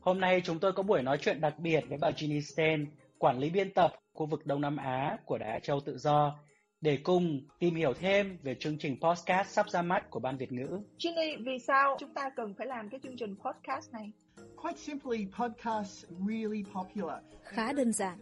Hôm 0.00 0.20
nay 0.20 0.42
chúng 0.44 0.58
tôi 0.60 0.72
có 0.72 0.82
buổi 0.82 1.02
nói 1.02 1.18
chuyện 1.20 1.40
đặc 1.40 1.54
biệt 1.58 1.80
với 1.88 1.98
bà 1.98 2.10
Ginny 2.16 2.40
Sten, 2.40 2.86
quản 3.18 3.38
lý 3.38 3.50
biên 3.50 3.74
tập 3.74 3.92
khu 4.14 4.26
vực 4.26 4.46
Đông 4.46 4.60
Nam 4.60 4.76
Á 4.76 5.18
của 5.24 5.38
Đài 5.38 5.60
Châu 5.60 5.80
Tự 5.80 5.98
Do, 5.98 6.38
để 6.82 6.98
cùng 7.02 7.40
tìm 7.58 7.74
hiểu 7.74 7.94
thêm 7.94 8.38
về 8.42 8.54
chương 8.60 8.78
trình 8.78 8.96
podcast 9.00 9.48
sắp 9.48 9.70
ra 9.70 9.82
mắt 9.82 10.10
của 10.10 10.20
Ban 10.20 10.36
Việt 10.36 10.52
ngữ. 10.52 10.80
Ginny, 10.98 11.36
vì 11.38 11.58
sao 11.66 11.96
chúng 12.00 12.14
ta 12.14 12.30
cần 12.36 12.54
phải 12.54 12.66
làm 12.66 12.88
cái 12.88 13.00
chương 13.02 13.16
trình 13.16 13.34
podcast 13.44 13.92
này? 13.92 14.12
Quite 14.56 14.78
simply, 14.78 15.26
podcasts 15.38 16.04
really 16.28 16.64
popular. 16.72 17.18
Khá 17.42 17.72
đơn 17.72 17.92
giản, 17.92 18.18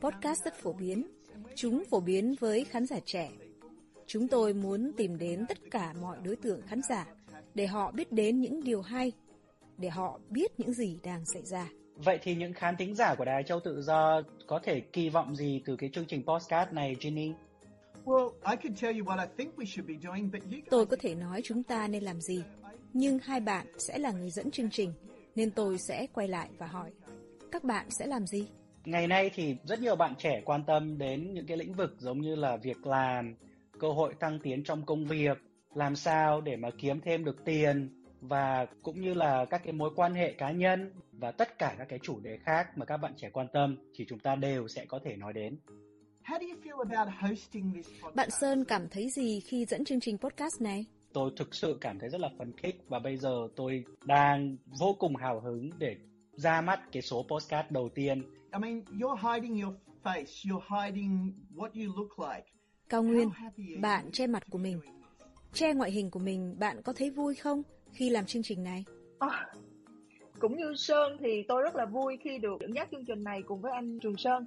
podcast 0.00 0.44
rất 0.44 0.54
phổ 0.54 0.72
biến. 0.72 1.06
Chúng 1.54 1.84
phổ 1.90 2.00
biến 2.00 2.34
với 2.40 2.64
khán 2.64 2.86
giả 2.86 2.96
trẻ. 3.04 3.30
Chúng 4.06 4.28
tôi 4.28 4.54
muốn 4.54 4.92
tìm 4.96 5.18
đến 5.18 5.46
tất 5.48 5.58
cả 5.70 5.94
mọi 6.00 6.16
đối 6.24 6.36
tượng 6.36 6.62
khán 6.62 6.80
giả 6.88 7.06
để 7.54 7.66
họ 7.66 7.90
biết 7.90 8.12
đến 8.12 8.40
những 8.40 8.64
điều 8.64 8.82
hay, 8.82 9.12
để 9.78 9.88
họ 9.88 10.20
biết 10.28 10.60
những 10.60 10.72
gì 10.72 10.98
đang 11.02 11.24
xảy 11.24 11.42
ra. 11.42 11.68
Vậy 11.96 12.18
thì 12.22 12.34
những 12.34 12.52
khán 12.52 12.76
thính 12.76 12.94
giả 12.94 13.14
của 13.14 13.24
Đài 13.24 13.42
Châu 13.42 13.60
Tự 13.60 13.82
Do 13.82 14.22
có 14.46 14.60
thể 14.62 14.80
kỳ 14.80 15.08
vọng 15.08 15.36
gì 15.36 15.62
từ 15.66 15.76
cái 15.76 15.90
chương 15.92 16.06
trình 16.06 16.22
postcard 16.26 16.72
này, 16.72 16.96
Ginny? 17.00 17.32
Tôi 20.70 20.86
có 20.86 20.96
thể 21.00 21.14
nói 21.14 21.40
chúng 21.44 21.62
ta 21.62 21.88
nên 21.88 22.02
làm 22.02 22.20
gì, 22.20 22.42
nhưng 22.92 23.18
hai 23.18 23.40
bạn 23.40 23.66
sẽ 23.78 23.98
là 23.98 24.12
người 24.12 24.30
dẫn 24.30 24.50
chương 24.50 24.70
trình, 24.70 24.92
nên 25.34 25.50
tôi 25.50 25.78
sẽ 25.78 26.06
quay 26.12 26.28
lại 26.28 26.48
và 26.58 26.66
hỏi, 26.66 26.90
các 27.52 27.64
bạn 27.64 27.86
sẽ 27.90 28.06
làm 28.06 28.26
gì? 28.26 28.48
Ngày 28.84 29.06
nay 29.06 29.30
thì 29.34 29.56
rất 29.64 29.80
nhiều 29.80 29.96
bạn 29.96 30.14
trẻ 30.18 30.42
quan 30.44 30.64
tâm 30.64 30.98
đến 30.98 31.34
những 31.34 31.46
cái 31.46 31.56
lĩnh 31.56 31.74
vực 31.74 31.94
giống 31.98 32.20
như 32.20 32.34
là 32.34 32.56
việc 32.56 32.86
làm, 32.86 33.34
cơ 33.78 33.88
hội 33.88 34.14
tăng 34.20 34.38
tiến 34.42 34.64
trong 34.64 34.86
công 34.86 35.04
việc, 35.04 35.38
làm 35.74 35.96
sao 35.96 36.40
để 36.40 36.56
mà 36.56 36.68
kiếm 36.78 37.00
thêm 37.00 37.24
được 37.24 37.44
tiền 37.44 38.02
và 38.20 38.66
cũng 38.82 39.00
như 39.00 39.14
là 39.14 39.44
các 39.44 39.60
cái 39.64 39.72
mối 39.72 39.90
quan 39.96 40.14
hệ 40.14 40.32
cá 40.32 40.50
nhân 40.50 40.92
và 41.12 41.30
tất 41.30 41.58
cả 41.58 41.74
các 41.78 41.88
cái 41.88 41.98
chủ 42.02 42.20
đề 42.20 42.38
khác 42.44 42.78
mà 42.78 42.84
các 42.84 42.96
bạn 42.96 43.12
trẻ 43.16 43.30
quan 43.32 43.46
tâm 43.52 43.76
thì 43.94 44.04
chúng 44.08 44.18
ta 44.18 44.34
đều 44.34 44.68
sẽ 44.68 44.84
có 44.84 45.00
thể 45.04 45.16
nói 45.16 45.32
đến. 45.32 45.58
Bạn 48.14 48.30
Sơn 48.30 48.64
cảm 48.64 48.88
thấy 48.88 49.10
gì 49.10 49.40
khi 49.40 49.64
dẫn 49.64 49.84
chương 49.84 50.00
trình 50.00 50.18
podcast 50.18 50.60
này? 50.60 50.86
Tôi 51.12 51.30
thực 51.36 51.54
sự 51.54 51.78
cảm 51.80 51.98
thấy 51.98 52.08
rất 52.08 52.20
là 52.20 52.28
phấn 52.38 52.52
khích 52.56 52.84
và 52.88 52.98
bây 52.98 53.16
giờ 53.16 53.48
tôi 53.56 53.84
đang 54.04 54.56
vô 54.80 54.96
cùng 54.98 55.16
hào 55.16 55.40
hứng 55.40 55.70
để 55.78 55.96
ra 56.36 56.60
mắt 56.60 56.80
cái 56.92 57.02
số 57.02 57.26
postcard 57.28 57.70
đầu 57.70 57.88
tiên. 57.88 58.22
I 58.52 58.58
mean, 58.58 58.84
you're 58.98 59.32
hiding 59.32 59.62
your 59.62 59.74
face, 60.02 60.24
you're 60.44 60.84
hiding 60.84 61.32
what 61.54 61.70
you 61.74 61.96
look 61.96 62.18
like. 62.18 62.46
Cao 62.88 63.02
Nguyên, 63.02 63.30
bạn 63.80 64.10
che 64.12 64.26
mặt 64.26 64.42
của 64.50 64.58
mình. 64.58 64.80
Che 65.52 65.74
ngoại 65.74 65.90
hình 65.90 66.10
của 66.10 66.18
mình, 66.20 66.56
bạn 66.58 66.82
có 66.82 66.92
thấy 66.92 67.10
vui 67.10 67.34
không 67.34 67.62
khi 67.92 68.10
làm 68.10 68.26
chương 68.26 68.42
trình 68.42 68.62
này? 68.64 68.84
À, 69.18 69.46
cũng 70.38 70.56
như 70.56 70.74
Sơn 70.76 71.16
thì 71.20 71.42
tôi 71.48 71.62
rất 71.62 71.76
là 71.76 71.86
vui 71.86 72.18
khi 72.24 72.38
được 72.38 72.60
dẫn 72.60 72.74
dắt 72.74 72.88
chương 72.90 73.04
trình 73.04 73.24
này 73.24 73.42
cùng 73.46 73.60
với 73.60 73.72
anh 73.72 73.98
Trường 73.98 74.16
Sơn 74.16 74.46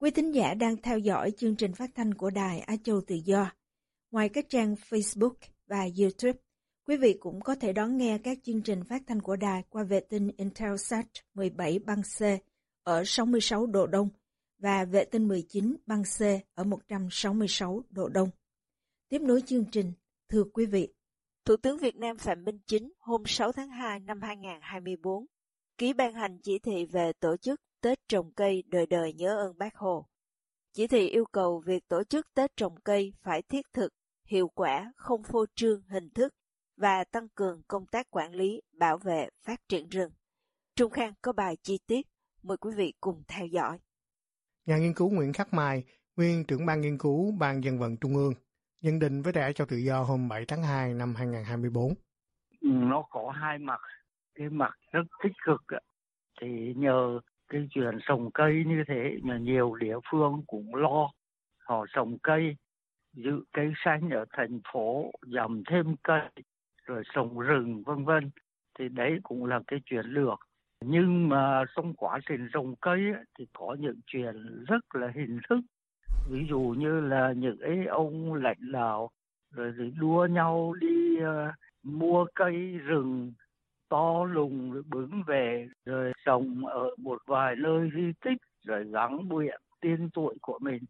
Quý 0.00 0.10
thính 0.10 0.34
giả 0.34 0.54
đang 0.54 0.76
theo 0.76 0.98
dõi 0.98 1.32
chương 1.36 1.56
trình 1.56 1.72
phát 1.72 1.90
thanh 1.94 2.14
của 2.14 2.30
Đài 2.30 2.60
Á 2.60 2.76
Châu 2.84 3.00
Tự 3.06 3.14
Do. 3.24 3.52
Ngoài 4.10 4.28
các 4.28 4.48
trang 4.48 4.74
Facebook 4.74 5.34
và 5.66 5.88
YouTube, 5.98 6.38
quý 6.86 6.96
vị 6.96 7.16
cũng 7.20 7.40
có 7.40 7.54
thể 7.54 7.72
đón 7.72 7.96
nghe 7.96 8.18
các 8.18 8.38
chương 8.42 8.62
trình 8.62 8.84
phát 8.84 9.02
thanh 9.06 9.22
của 9.22 9.36
đài 9.36 9.62
qua 9.68 9.82
vệ 9.82 10.00
tinh 10.00 10.30
Intelsat 10.36 11.06
17 11.34 11.78
băng 11.78 12.02
C 12.02 12.22
ở 12.82 13.02
66 13.06 13.66
độ 13.66 13.86
Đông 13.86 14.08
và 14.58 14.84
vệ 14.84 15.04
tinh 15.04 15.28
19 15.28 15.76
băng 15.86 16.02
C 16.02 16.22
ở 16.54 16.64
166 16.64 17.82
độ 17.90 18.08
Đông. 18.08 18.30
Tiếp 19.08 19.22
nối 19.22 19.42
chương 19.46 19.64
trình, 19.72 19.92
thưa 20.28 20.44
quý 20.52 20.66
vị, 20.66 20.94
Thủ 21.44 21.56
tướng 21.56 21.78
Việt 21.78 21.96
Nam 21.96 22.18
Phạm 22.18 22.44
Minh 22.44 22.58
Chính 22.66 22.92
hôm 22.98 23.22
6 23.26 23.52
tháng 23.52 23.68
2 23.68 24.00
năm 24.00 24.20
2024 24.22 25.26
ký 25.78 25.92
ban 25.92 26.14
hành 26.14 26.38
chỉ 26.42 26.58
thị 26.58 26.84
về 26.84 27.12
tổ 27.20 27.36
chức 27.36 27.60
Tết 27.82 27.98
trồng 28.08 28.32
cây 28.32 28.64
đời 28.66 28.86
đời 28.86 29.12
nhớ 29.12 29.36
ơn 29.36 29.58
bác 29.58 29.76
Hồ. 29.76 30.06
Chỉ 30.72 30.86
thị 30.86 31.08
yêu 31.08 31.24
cầu 31.32 31.62
việc 31.66 31.88
tổ 31.88 32.04
chức 32.04 32.26
Tết 32.34 32.56
trồng 32.56 32.74
cây 32.84 33.12
phải 33.22 33.42
thiết 33.42 33.66
thực, 33.72 33.92
hiệu 34.24 34.48
quả, 34.48 34.92
không 34.96 35.22
phô 35.22 35.44
trương 35.54 35.82
hình 35.82 36.10
thức 36.10 36.34
và 36.76 37.04
tăng 37.04 37.28
cường 37.28 37.62
công 37.68 37.86
tác 37.86 38.10
quản 38.10 38.32
lý, 38.32 38.60
bảo 38.78 38.98
vệ, 38.98 39.28
phát 39.46 39.60
triển 39.68 39.88
rừng. 39.88 40.12
Trung 40.76 40.90
Khang 40.90 41.12
có 41.22 41.32
bài 41.32 41.56
chi 41.62 41.78
tiết, 41.86 42.06
mời 42.42 42.56
quý 42.56 42.70
vị 42.76 42.92
cùng 43.00 43.22
theo 43.28 43.46
dõi. 43.46 43.78
Nhà 44.66 44.78
nghiên 44.78 44.94
cứu 44.94 45.10
Nguyễn 45.10 45.32
Khắc 45.32 45.54
Mai, 45.54 45.84
nguyên 46.16 46.44
trưởng 46.44 46.66
ban 46.66 46.80
nghiên 46.80 46.98
cứu 46.98 47.32
Ban 47.38 47.64
dân 47.64 47.78
vận 47.78 47.96
Trung 47.96 48.14
ương, 48.14 48.32
nhận 48.80 48.98
định 48.98 49.22
với 49.22 49.32
Đảng 49.32 49.54
cho 49.54 49.64
Tự 49.64 49.76
do 49.76 50.02
hôm 50.02 50.28
7 50.28 50.44
tháng 50.48 50.62
2 50.62 50.94
năm 50.94 51.14
2024. 51.14 51.94
Nó 52.60 53.02
có 53.10 53.30
hai 53.30 53.58
mặt, 53.58 53.80
cái 54.34 54.48
mặt 54.48 54.72
rất 54.92 55.02
tích 55.22 55.32
cực 55.46 55.60
thì 56.40 56.74
nhờ 56.76 57.20
cái 57.50 57.68
chuyện 57.70 57.98
trồng 58.08 58.30
cây 58.30 58.64
như 58.66 58.84
thế 58.88 59.18
mà 59.22 59.38
nhiều 59.38 59.74
địa 59.74 59.96
phương 60.10 60.42
cũng 60.46 60.74
lo. 60.74 61.10
Họ 61.58 61.86
trồng 61.94 62.18
cây 62.22 62.56
giữ 63.12 63.42
cây 63.52 63.72
xanh 63.84 64.10
ở 64.10 64.24
thành 64.32 64.60
phố 64.72 65.10
dầm 65.22 65.62
thêm 65.70 65.96
cây 66.02 66.20
rồi 66.86 67.02
trồng 67.14 67.38
rừng 67.38 67.82
vân 67.86 68.04
vân. 68.04 68.30
Thì 68.78 68.88
đấy 68.88 69.18
cũng 69.22 69.44
là 69.44 69.60
cái 69.66 69.80
chuyện 69.84 70.06
lược. 70.06 70.38
Nhưng 70.84 71.28
mà 71.28 71.64
trong 71.76 71.94
quá 71.94 72.18
trình 72.28 72.48
trồng 72.52 72.74
cây 72.80 73.00
ấy, 73.14 73.24
thì 73.38 73.46
có 73.52 73.76
những 73.80 74.00
chuyện 74.06 74.64
rất 74.68 74.94
là 74.94 75.12
hình 75.14 75.40
thức. 75.48 75.60
Ví 76.30 76.46
dụ 76.48 76.74
như 76.78 77.00
là 77.00 77.32
những 77.32 77.58
ấy 77.58 77.86
ông 77.86 78.34
lãnh 78.34 78.72
đạo 78.72 79.10
rồi 79.54 79.72
thì 79.78 79.90
đua 80.00 80.26
nhau 80.26 80.74
đi 80.80 81.16
uh, 81.20 81.54
mua 81.82 82.26
cây 82.34 82.78
rừng 82.84 83.32
to 83.90 84.24
lùng 84.24 84.72
rồi 84.72 84.82
bứng 84.86 85.22
về 85.26 85.66
rồi 85.84 86.12
trồng 86.24 86.66
ở 86.66 86.88
một 86.98 87.22
vài 87.26 87.54
nơi 87.56 87.90
di 87.96 88.12
tích 88.24 88.38
rồi 88.66 88.84
gắn 88.92 89.28
bụi 89.28 89.48
tiên 89.80 90.08
tuổi 90.14 90.34
của 90.42 90.58
mình. 90.62 90.82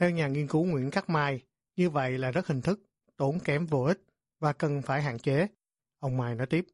Theo 0.00 0.10
nhà 0.10 0.28
nghiên 0.28 0.46
cứu 0.46 0.64
Nguyễn 0.64 0.90
Khắc 0.90 1.10
Mai, 1.10 1.42
như 1.76 1.90
vậy 1.90 2.18
là 2.18 2.30
rất 2.30 2.46
hình 2.46 2.60
thức, 2.62 2.78
tốn 3.16 3.38
kém 3.44 3.66
vô 3.66 3.82
ích 3.82 4.00
và 4.40 4.52
cần 4.52 4.82
phải 4.82 5.02
hạn 5.02 5.18
chế. 5.18 5.46
Ông 6.00 6.16
Mai 6.16 6.34
nói 6.34 6.46
tiếp. 6.46 6.64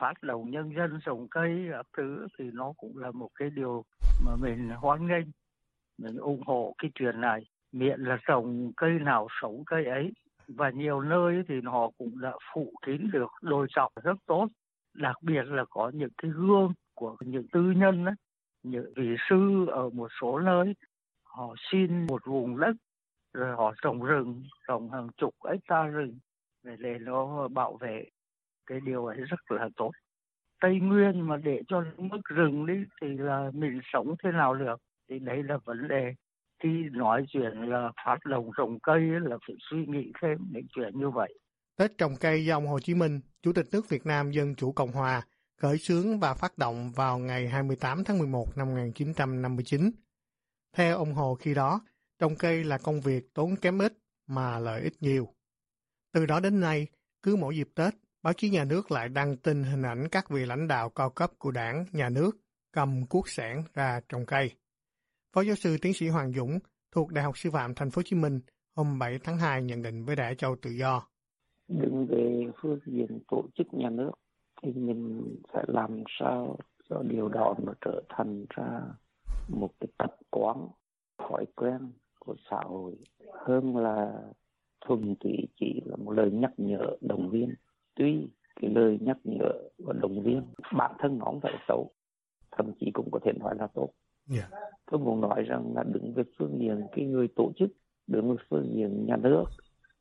Phát 0.00 0.22
động 0.22 0.50
nhân 0.50 0.70
dân 0.76 1.00
trồng 1.04 1.26
cây 1.30 1.50
các 1.72 1.86
thứ 1.96 2.26
thì 2.38 2.44
nó 2.52 2.72
cũng 2.76 2.98
là 2.98 3.10
một 3.10 3.28
cái 3.34 3.50
điều 3.50 3.84
mà 4.26 4.36
mình 4.36 4.68
hoan 4.68 5.06
nghênh. 5.06 5.26
Mình 5.98 6.16
ủng 6.16 6.42
hộ 6.46 6.74
cái 6.78 6.90
chuyện 6.94 7.20
này. 7.20 7.40
Miệng 7.72 7.98
là 7.98 8.18
trồng 8.26 8.72
cây 8.76 8.90
nào 8.90 9.28
sống 9.42 9.62
cây 9.66 9.84
ấy. 9.84 10.12
Và 10.48 10.70
nhiều 10.70 11.00
nơi 11.00 11.42
thì 11.48 11.54
họ 11.64 11.90
cũng 11.98 12.20
đã 12.20 12.32
phụ 12.54 12.72
kín 12.86 13.10
được 13.12 13.30
đồi 13.42 13.66
trọc 13.74 13.92
rất 14.02 14.16
tốt 14.26 14.48
đặc 14.94 15.16
biệt 15.22 15.42
là 15.46 15.64
có 15.70 15.90
những 15.94 16.10
cái 16.22 16.30
gương 16.30 16.72
của 16.94 17.16
những 17.20 17.46
tư 17.52 17.60
nhân 17.60 18.04
ấy, 18.04 18.14
những 18.62 18.92
vị 18.96 19.16
sư 19.28 19.66
ở 19.66 19.90
một 19.90 20.08
số 20.20 20.38
nơi 20.38 20.74
họ 21.22 21.54
xin 21.70 22.06
một 22.06 22.22
vùng 22.26 22.60
đất 22.60 22.72
rồi 23.32 23.56
họ 23.56 23.74
trồng 23.82 24.02
rừng 24.02 24.42
trồng 24.68 24.90
hàng 24.90 25.08
chục 25.16 25.34
hecta 25.50 25.86
rừng 25.86 26.18
để 26.62 26.76
để 26.78 26.98
nó 27.00 27.48
bảo 27.48 27.76
vệ. 27.76 28.04
Cái 28.66 28.80
điều 28.80 29.06
ấy 29.06 29.16
rất 29.16 29.40
là 29.48 29.68
tốt. 29.76 29.90
Tây 30.60 30.80
nguyên 30.80 31.20
mà 31.20 31.36
để 31.36 31.62
cho 31.68 31.84
mất 31.96 32.20
rừng 32.24 32.66
đi 32.66 32.84
thì 33.00 33.08
là 33.08 33.50
mình 33.54 33.80
sống 33.92 34.14
thế 34.24 34.32
nào 34.32 34.54
được? 34.54 34.80
Thì 35.08 35.18
đấy 35.18 35.42
là 35.42 35.58
vấn 35.64 35.88
đề. 35.88 36.14
Khi 36.62 36.84
nói 36.92 37.24
chuyện 37.28 37.52
là 37.52 37.92
phát 38.04 38.18
động 38.24 38.50
trồng 38.56 38.80
cây 38.80 39.00
là 39.00 39.38
phải 39.46 39.56
suy 39.70 39.86
nghĩ 39.86 40.12
thêm 40.22 40.38
những 40.50 40.66
chuyện 40.74 40.98
như 41.00 41.10
vậy. 41.10 41.38
Tết 41.76 41.98
trồng 41.98 42.16
cây 42.16 42.44
do 42.44 42.56
ông 42.56 42.66
Hồ 42.66 42.80
Chí 42.80 42.94
Minh, 42.94 43.20
Chủ 43.42 43.52
tịch 43.52 43.66
nước 43.72 43.88
Việt 43.88 44.06
Nam 44.06 44.30
Dân 44.30 44.54
Chủ 44.54 44.72
Cộng 44.72 44.92
Hòa, 44.92 45.26
khởi 45.56 45.78
xướng 45.78 46.20
và 46.20 46.34
phát 46.34 46.58
động 46.58 46.92
vào 46.92 47.18
ngày 47.18 47.48
28 47.48 48.04
tháng 48.04 48.18
11 48.18 48.56
năm 48.56 48.68
1959. 48.68 49.90
Theo 50.76 50.96
ông 50.96 51.14
Hồ 51.14 51.34
khi 51.34 51.54
đó, 51.54 51.80
trồng 52.18 52.36
cây 52.36 52.64
là 52.64 52.78
công 52.78 53.00
việc 53.00 53.34
tốn 53.34 53.56
kém 53.56 53.78
ít 53.78 53.92
mà 54.26 54.58
lợi 54.58 54.82
ích 54.82 55.02
nhiều. 55.02 55.28
Từ 56.12 56.26
đó 56.26 56.40
đến 56.40 56.60
nay, 56.60 56.86
cứ 57.22 57.36
mỗi 57.36 57.56
dịp 57.56 57.68
Tết, 57.74 57.94
báo 58.22 58.32
chí 58.32 58.50
nhà 58.50 58.64
nước 58.64 58.90
lại 58.90 59.08
đăng 59.08 59.36
tin 59.36 59.62
hình 59.62 59.82
ảnh 59.82 60.08
các 60.08 60.30
vị 60.30 60.46
lãnh 60.46 60.68
đạo 60.68 60.90
cao 60.90 61.10
cấp 61.10 61.32
của 61.38 61.50
đảng, 61.50 61.86
nhà 61.92 62.08
nước 62.08 62.36
cầm 62.72 63.06
cuốc 63.06 63.28
sản 63.28 63.64
ra 63.74 64.00
trồng 64.08 64.26
cây. 64.26 64.56
Phó 65.32 65.40
giáo 65.40 65.56
sư 65.56 65.78
tiến 65.82 65.94
sĩ 65.94 66.08
Hoàng 66.08 66.32
Dũng 66.32 66.58
thuộc 66.92 67.12
Đại 67.12 67.24
học 67.24 67.38
Sư 67.38 67.50
phạm 67.50 67.74
Thành 67.74 67.90
phố 67.90 67.98
Hồ 67.98 68.02
Chí 68.06 68.16
Minh 68.16 68.40
hôm 68.76 68.98
7 68.98 69.18
tháng 69.24 69.38
2 69.38 69.62
nhận 69.62 69.82
định 69.82 70.04
với 70.04 70.16
Đại 70.16 70.34
Châu 70.34 70.56
Tự 70.62 70.70
Do. 70.70 71.11
Đứng 71.80 72.06
về 72.06 72.46
phương 72.60 72.78
diện 72.86 73.20
tổ 73.30 73.44
chức 73.54 73.74
nhà 73.74 73.90
nước 73.90 74.10
thì 74.62 74.72
mình 74.72 75.34
phải 75.52 75.64
làm 75.68 76.02
sao 76.18 76.56
cho 76.88 77.02
điều 77.02 77.28
đó 77.28 77.54
nó 77.62 77.72
trở 77.80 78.02
thành 78.08 78.46
ra 78.50 78.80
một 79.48 79.70
cái 79.80 79.88
tập 79.98 80.16
quán 80.30 80.68
thói 81.18 81.46
quen 81.56 81.92
của 82.18 82.34
xã 82.50 82.56
hội 82.64 82.96
hơn 83.46 83.76
là 83.76 84.22
thuần 84.86 85.14
túy 85.20 85.48
chỉ 85.60 85.80
là 85.84 85.96
một 85.96 86.12
lời 86.12 86.30
nhắc 86.30 86.52
nhở 86.56 86.96
động 87.00 87.30
viên 87.30 87.54
tuy 87.94 88.28
cái 88.60 88.70
lời 88.70 88.98
nhắc 89.00 89.18
nhở 89.24 89.52
và 89.78 89.92
động 89.92 90.22
viên 90.22 90.42
bản 90.76 90.92
thân 90.98 91.18
nó 91.18 91.24
không 91.24 91.40
phải 91.40 91.52
xấu 91.68 91.90
thậm 92.50 92.72
chí 92.80 92.90
cũng 92.94 93.08
có 93.12 93.18
thể 93.24 93.32
nói 93.32 93.54
là 93.58 93.66
tốt 93.66 93.88
yeah. 94.30 94.48
Dạ. 94.50 94.58
tôi 94.90 95.00
muốn 95.00 95.20
nói 95.20 95.42
rằng 95.42 95.72
là 95.76 95.82
đứng 95.82 96.12
về 96.12 96.22
phương 96.38 96.58
diện 96.60 96.82
cái 96.92 97.04
người 97.04 97.28
tổ 97.36 97.52
chức 97.56 97.70
đứng 98.06 98.30
về 98.30 98.36
phương 98.48 98.72
diện 98.74 99.06
nhà 99.06 99.16
nước 99.16 99.44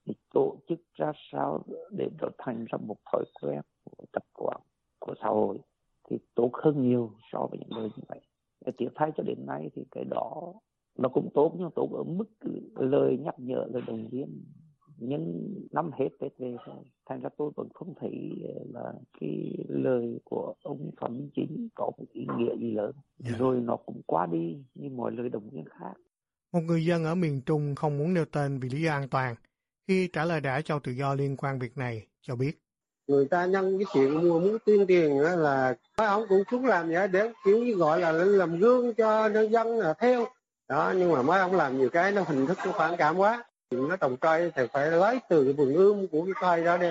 thì 0.05 0.13
tổ 0.33 0.57
chức 0.69 0.79
ra 0.93 1.11
sao 1.31 1.63
để 1.91 2.09
trở 2.21 2.29
thành 2.37 2.65
ra 2.69 2.77
một 2.77 2.97
thói 3.11 3.23
quen 3.41 3.61
của 3.83 4.05
tập 4.11 4.23
quán 4.33 4.61
của 4.99 5.13
xã 5.21 5.27
hội 5.27 5.57
thì 6.09 6.17
tốt 6.35 6.51
hơn 6.53 6.81
nhiều 6.81 7.11
so 7.31 7.47
với 7.51 7.59
những 7.59 7.77
lời 7.77 7.89
như 7.97 8.03
vậy 8.07 8.19
để 8.65 8.71
tiếp 8.77 8.89
thay 8.95 9.11
cho 9.17 9.23
đến 9.23 9.45
nay 9.45 9.69
thì 9.75 9.83
cái 9.91 10.05
đó 10.05 10.53
nó 10.97 11.09
cũng 11.09 11.29
tốt 11.33 11.55
nhưng 11.57 11.69
tốt 11.75 11.89
ở 11.93 12.03
mức 12.03 12.29
lời 12.75 13.17
nhắc 13.17 13.35
nhở 13.37 13.65
lời 13.73 13.81
động 13.87 14.07
viên 14.11 14.43
nhưng 14.97 15.53
năm 15.71 15.91
hết 15.99 16.09
Tết 16.19 16.31
về 16.37 16.55
rồi 16.65 16.85
thành 17.09 17.21
ra 17.21 17.29
tôi 17.37 17.51
vẫn 17.55 17.67
không 17.73 17.93
thấy 17.99 18.11
ờ, 18.55 18.63
là 18.73 18.93
cái 19.19 19.53
lời 19.67 20.19
của 20.23 20.53
ông 20.63 20.91
Phạm 21.01 21.13
Minh 21.13 21.29
Chính 21.35 21.67
có 21.75 21.91
một 21.97 22.05
ý 22.11 22.25
nghĩa 22.37 22.55
gì 22.57 22.71
lớn 22.71 22.91
yeah. 22.93 23.31
Dạ. 23.31 23.37
rồi 23.37 23.61
nó 23.61 23.75
cũng 23.75 24.01
qua 24.05 24.25
đi 24.25 24.57
như 24.75 24.89
mọi 24.89 25.11
lời 25.11 25.29
động 25.29 25.49
viên 25.49 25.65
khác 25.65 25.93
một 26.53 26.59
người 26.67 26.85
dân 26.85 27.03
ở 27.03 27.15
miền 27.15 27.41
Trung 27.45 27.75
không 27.75 27.97
muốn 27.97 28.13
nêu 28.13 28.25
tên 28.25 28.59
vì 28.59 28.69
lý 28.69 28.81
do 28.81 28.91
an 28.91 29.09
toàn 29.09 29.35
khi 29.87 30.07
trả 30.13 30.25
lời 30.25 30.41
đã 30.41 30.61
cho 30.65 30.79
tự 30.79 30.91
do 30.91 31.13
liên 31.13 31.37
quan 31.37 31.59
việc 31.59 31.77
này 31.77 32.07
cho 32.21 32.35
biết. 32.35 32.51
Người 33.07 33.25
ta 33.25 33.45
nhân 33.45 33.79
cái 33.79 33.85
chuyện 33.93 34.13
mua 34.13 34.39
muốn 34.39 34.57
tuyên 34.65 34.85
truyền 34.87 35.11
là 35.17 35.75
mấy 35.97 36.07
ông 36.07 36.23
cũng 36.29 36.43
xuống 36.51 36.65
làm 36.65 36.89
vậy 36.89 37.07
để 37.07 37.31
kiểu 37.45 37.57
như 37.57 37.73
gọi 37.73 37.99
là 37.99 38.11
làm 38.11 38.59
gương 38.59 38.93
cho 38.93 39.27
nhân 39.27 39.51
dân 39.51 39.79
là 39.79 39.93
theo. 39.93 40.27
Đó 40.69 40.93
nhưng 40.97 41.11
mà 41.11 41.21
mấy 41.21 41.39
ông 41.39 41.55
làm 41.55 41.77
nhiều 41.77 41.89
cái 41.89 42.11
nó 42.11 42.21
hình 42.21 42.47
thức 42.47 42.57
nó 42.65 42.71
phản 42.71 42.95
cảm 42.97 43.17
quá. 43.17 43.43
Nó 43.71 43.95
trồng 43.95 44.17
cây 44.17 44.51
thì 44.55 44.63
phải 44.73 44.91
lấy 44.91 45.19
từ 45.29 45.43
cái 45.43 45.53
vườn 45.53 45.73
ươm 45.73 46.07
của 46.07 46.25
cái 46.25 46.33
cây 46.41 46.63
đó 46.63 46.77
đi 46.77 46.87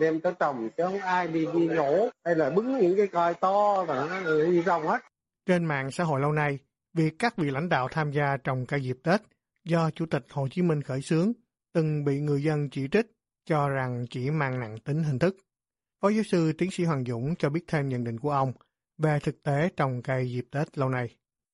đem 0.00 0.20
tới 0.20 0.32
trồng 0.40 0.70
chứ 0.76 0.82
không 0.82 0.98
ai 0.98 1.28
đi 1.28 1.46
đi 1.54 1.66
nhổ 1.66 2.08
hay 2.24 2.34
là 2.34 2.50
bứng 2.50 2.78
những 2.78 2.96
cái 2.96 3.06
cây 3.06 3.34
to 3.34 3.84
và 3.84 3.94
nó 3.94 4.20
đi 4.50 4.62
rong 4.62 4.86
hết. 4.86 5.00
Trên 5.46 5.64
mạng 5.64 5.90
xã 5.90 6.04
hội 6.04 6.20
lâu 6.20 6.32
nay 6.32 6.58
việc 6.94 7.14
các 7.18 7.36
vị 7.36 7.50
lãnh 7.50 7.68
đạo 7.68 7.88
tham 7.90 8.12
gia 8.12 8.36
trồng 8.44 8.66
cây 8.66 8.82
dịp 8.82 8.96
Tết 9.02 9.20
do 9.64 9.90
Chủ 9.90 10.06
tịch 10.06 10.26
Hồ 10.30 10.48
Chí 10.50 10.62
Minh 10.62 10.82
khởi 10.82 11.02
xướng 11.02 11.32
từng 11.74 12.04
bị 12.04 12.20
người 12.20 12.42
dân 12.42 12.68
chỉ 12.70 12.88
trích 12.92 13.06
cho 13.44 13.68
rằng 13.68 14.04
chỉ 14.10 14.30
mang 14.30 14.60
nặng 14.60 14.76
tính 14.84 15.02
hình 15.02 15.18
thức. 15.18 15.36
Phó 16.02 16.08
giáo 16.08 16.22
sư 16.22 16.52
tiến 16.58 16.70
sĩ 16.70 16.84
Hoàng 16.84 17.04
Dũng 17.04 17.34
cho 17.38 17.50
biết 17.50 17.64
thêm 17.68 17.88
nhận 17.88 18.04
định 18.04 18.18
của 18.18 18.30
ông 18.30 18.52
về 18.98 19.18
thực 19.22 19.42
tế 19.42 19.68
trồng 19.76 20.02
cây 20.04 20.26
dịp 20.26 20.44
Tết 20.52 20.78
lâu 20.78 20.88
nay. 20.88 21.06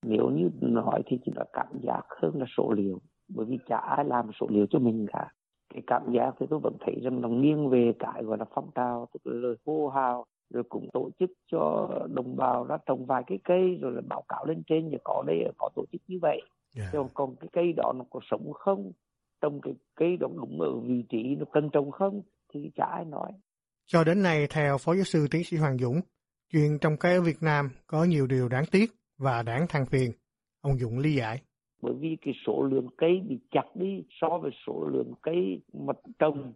Nếu 0.07 0.31
như 0.31 0.49
nói 0.61 1.03
thì 1.07 1.19
chỉ 1.25 1.33
là 1.37 1.45
cảm 1.53 1.67
giác 1.83 2.03
hơn 2.23 2.33
là 2.39 2.47
số 2.57 2.73
liệu, 2.73 2.99
bởi 3.29 3.47
vì 3.47 3.59
chả 3.69 3.77
ai 3.77 4.05
làm 4.05 4.31
số 4.41 4.47
liệu 4.51 4.67
cho 4.71 4.79
mình 4.79 5.07
cả. 5.13 5.33
Cái 5.75 5.83
cảm 5.87 6.03
giác 6.15 6.35
thì 6.41 6.47
tôi 6.51 6.61
vẫn 6.63 6.77
thấy 6.81 6.95
rằng 7.03 7.21
nó 7.21 7.29
nghiêng 7.29 7.69
về 7.69 7.93
cái 7.99 8.23
gọi 8.23 8.39
là 8.39 8.45
phong 8.55 8.71
trào, 8.75 9.09
tức 9.13 9.21
là 9.25 9.41
lời 9.41 9.57
hô 9.67 9.89
hào, 9.89 10.25
rồi 10.51 10.63
cũng 10.69 10.89
tổ 10.93 11.11
chức 11.19 11.31
cho 11.53 11.89
đồng 12.15 12.37
bào 12.37 12.65
đã 12.65 12.79
trồng 12.87 13.07
vài 13.07 13.23
cái 13.27 13.39
cây 13.45 13.79
rồi 13.81 13.93
là 13.93 14.01
báo 14.09 14.25
cáo 14.29 14.47
lên 14.47 14.63
trên, 14.67 14.91
rồi 14.91 15.01
có 15.05 15.25
đây 15.27 15.45
có 15.59 15.69
tổ 15.75 15.85
chức 15.93 16.01
như 16.07 16.19
vậy. 16.23 16.43
Yeah. 16.77 16.89
Còn, 16.93 17.09
còn 17.15 17.37
cái 17.41 17.49
cây 17.53 17.73
đó 17.77 17.93
nó 17.97 18.05
có 18.11 18.21
sống 18.31 18.53
không? 18.53 18.93
Trồng 19.41 19.61
cái 19.61 19.75
cây 19.95 20.17
đó 20.17 20.29
đúng 20.37 20.61
ở 20.61 20.81
vị 20.81 21.05
trí 21.09 21.35
nó 21.39 21.45
cần 21.53 21.71
trồng 21.73 21.91
không 21.91 22.23
thì 22.53 22.71
chả 22.75 22.85
ai 22.85 23.05
nói. 23.05 23.33
Cho 23.87 24.05
đến 24.05 24.23
nay, 24.23 24.47
theo 24.51 24.79
Phó 24.79 24.95
Giáo 24.95 25.05
sư 25.05 25.27
Tiến 25.31 25.45
sĩ 25.45 25.57
Hoàng 25.57 25.79
Dũng, 25.79 26.01
chuyện 26.53 26.79
trồng 26.81 26.97
cây 27.01 27.15
ở 27.15 27.23
Việt 27.23 27.43
Nam 27.43 27.71
có 27.87 28.05
nhiều 28.05 28.27
điều 28.27 28.49
đáng 28.49 28.65
tiếc 28.71 28.87
và 29.19 29.43
đáng 29.43 29.67
than 29.69 29.87
phiền. 29.87 30.13
Ông 30.61 30.79
Dũng 30.79 30.99
lý 30.99 31.15
giải. 31.15 31.43
Bởi 31.83 31.95
vì 32.01 32.17
cái 32.21 32.35
số 32.47 32.63
lượng 32.63 32.89
cây 32.97 33.21
bị 33.29 33.39
chặt 33.51 33.67
đi 33.75 34.05
so 34.21 34.39
với 34.43 34.51
số 34.67 34.89
lượng 34.93 35.13
cây 35.23 35.63
mà 35.73 35.93
trồng 36.19 36.53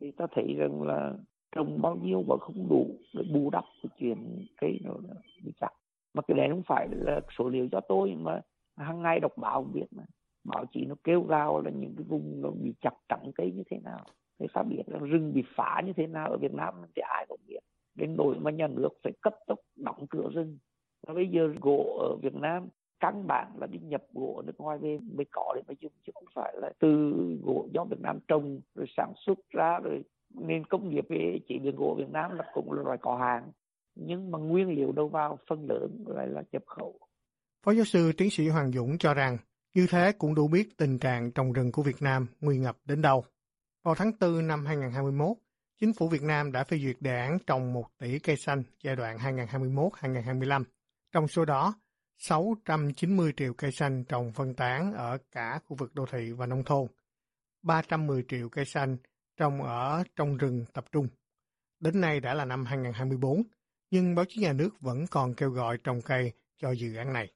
thì 0.00 0.12
ta 0.16 0.26
thấy 0.34 0.54
rằng 0.58 0.82
là 0.82 1.12
trồng 1.56 1.82
bao 1.82 1.96
nhiêu 1.96 2.22
mà 2.28 2.34
không 2.40 2.68
đủ 2.68 2.86
để 3.14 3.22
bù 3.34 3.50
đắp 3.50 3.64
cái 3.82 3.90
chuyện 3.98 4.46
cây 4.60 4.80
nó 4.84 4.94
bị 5.44 5.52
chặt. 5.60 5.70
Mà 6.14 6.22
cái 6.28 6.36
này 6.36 6.48
không 6.50 6.62
phải 6.66 6.88
là 6.90 7.20
số 7.38 7.48
liệu 7.48 7.68
cho 7.72 7.80
tôi 7.88 8.14
mà 8.18 8.40
hàng 8.76 9.02
ngày 9.02 9.20
đọc 9.20 9.32
báo 9.36 9.62
biết 9.74 9.86
mà 9.90 10.02
báo 10.46 10.64
chí 10.72 10.84
nó 10.84 10.94
kêu 11.04 11.22
gào 11.22 11.60
là 11.60 11.70
những 11.70 11.94
cái 11.96 12.04
vùng 12.08 12.42
nó 12.42 12.50
bị 12.50 12.74
chặt 12.80 12.94
trắng 13.08 13.30
cây 13.34 13.52
như 13.52 13.62
thế 13.70 13.78
nào. 13.84 14.04
Người 14.38 14.48
ta 14.54 14.62
biết 14.62 14.82
là 14.86 14.98
rừng 14.98 15.32
bị 15.34 15.42
phá 15.56 15.82
như 15.86 15.92
thế 15.96 16.06
nào 16.06 16.30
ở 16.30 16.36
Việt 16.36 16.54
Nam 16.54 16.74
thì 16.96 17.02
ai 17.02 17.26
cũng 17.28 17.40
biết. 17.46 17.58
Đến 17.94 18.14
nỗi 18.16 18.34
mà 18.38 18.50
nhà 18.50 18.66
nước 18.66 18.88
phải 19.04 19.12
cấp 19.22 19.34
tốc 19.46 19.58
đóng 19.76 20.06
cửa 20.10 20.28
rừng. 20.34 20.58
Và 21.06 21.14
bây 21.14 21.28
giờ 21.28 21.48
gỗ 21.60 21.98
ở 22.00 22.16
Việt 22.22 22.34
Nam, 22.34 22.68
căn 23.00 23.26
bản 23.26 23.52
là 23.60 23.66
đi 23.66 23.78
nhập 23.78 24.02
gỗ 24.12 24.42
nước 24.46 24.60
ngoài 24.60 24.78
về 24.78 24.98
mới 25.16 25.26
có 25.30 25.52
để 25.56 25.62
mà 25.68 25.74
dùng, 25.80 25.92
chứ 26.06 26.12
không 26.14 26.24
phải 26.34 26.54
là 26.56 26.72
từ 26.78 27.12
gỗ 27.42 27.68
do 27.72 27.84
Việt 27.84 28.00
Nam 28.00 28.18
trồng, 28.28 28.60
rồi 28.74 28.86
sản 28.96 29.12
xuất 29.16 29.38
ra, 29.50 29.78
rồi 29.78 30.02
nên 30.30 30.64
công 30.64 30.90
nghiệp 30.90 31.04
về 31.08 31.38
chỉ 31.48 31.58
đường 31.58 31.76
gỗ 31.76 31.94
Việt 31.98 32.10
Nam 32.12 32.30
là 32.36 32.44
cũng 32.54 32.72
là 32.72 32.82
loại 32.82 32.98
có 33.00 33.16
hàng 33.16 33.52
nhưng 33.96 34.30
mà 34.30 34.38
nguyên 34.38 34.68
liệu 34.68 34.92
đầu 34.92 35.08
vào, 35.08 35.38
phần 35.48 35.66
lớn 35.68 36.04
lại 36.06 36.26
là 36.26 36.42
nhập 36.52 36.62
khẩu. 36.66 36.94
Phó 37.62 37.72
giáo 37.72 37.84
sư 37.84 38.12
tiến 38.16 38.30
sĩ 38.30 38.48
Hoàng 38.48 38.72
Dũng 38.72 38.98
cho 38.98 39.14
rằng 39.14 39.38
như 39.76 39.86
thế 39.90 40.12
cũng 40.12 40.34
đủ 40.34 40.48
biết 40.48 40.76
tình 40.76 40.98
trạng 40.98 41.32
trồng 41.32 41.52
rừng 41.52 41.72
của 41.72 41.82
Việt 41.82 42.02
Nam 42.02 42.26
nguy 42.40 42.58
ngập 42.58 42.76
đến 42.84 43.02
đâu. 43.02 43.24
Vào 43.84 43.94
tháng 43.94 44.12
4 44.20 44.46
năm 44.46 44.66
2021, 44.66 45.36
Chính 45.80 45.92
phủ 45.92 46.08
Việt 46.08 46.22
Nam 46.22 46.52
đã 46.52 46.64
phê 46.64 46.78
duyệt 46.78 46.96
đề 47.00 47.18
án 47.18 47.38
trồng 47.46 47.72
1 47.72 47.84
tỷ 47.98 48.18
cây 48.18 48.36
xanh 48.36 48.62
giai 48.82 48.96
đoạn 48.96 49.18
2021-2025. 49.18 50.64
Trong 51.12 51.28
số 51.28 51.44
đó, 51.44 51.74
690 52.18 53.32
triệu 53.36 53.54
cây 53.54 53.72
xanh 53.72 54.04
trồng 54.04 54.32
phân 54.32 54.54
tán 54.54 54.92
ở 54.92 55.18
cả 55.32 55.60
khu 55.66 55.76
vực 55.76 55.94
đô 55.94 56.06
thị 56.12 56.32
và 56.32 56.46
nông 56.46 56.64
thôn, 56.64 56.86
310 57.62 58.24
triệu 58.28 58.48
cây 58.48 58.64
xanh 58.64 58.96
trồng 59.36 59.62
ở 59.62 60.04
trong 60.16 60.36
rừng 60.36 60.64
tập 60.72 60.84
trung. 60.92 61.08
Đến 61.80 62.00
nay 62.00 62.20
đã 62.20 62.34
là 62.34 62.44
năm 62.44 62.64
2024, 62.64 63.42
nhưng 63.90 64.14
báo 64.14 64.24
chí 64.28 64.40
nhà 64.40 64.52
nước 64.52 64.80
vẫn 64.80 65.06
còn 65.10 65.34
kêu 65.34 65.50
gọi 65.50 65.78
trồng 65.84 66.00
cây 66.02 66.32
cho 66.56 66.70
dự 66.70 66.96
án 66.96 67.12
này. 67.12 67.35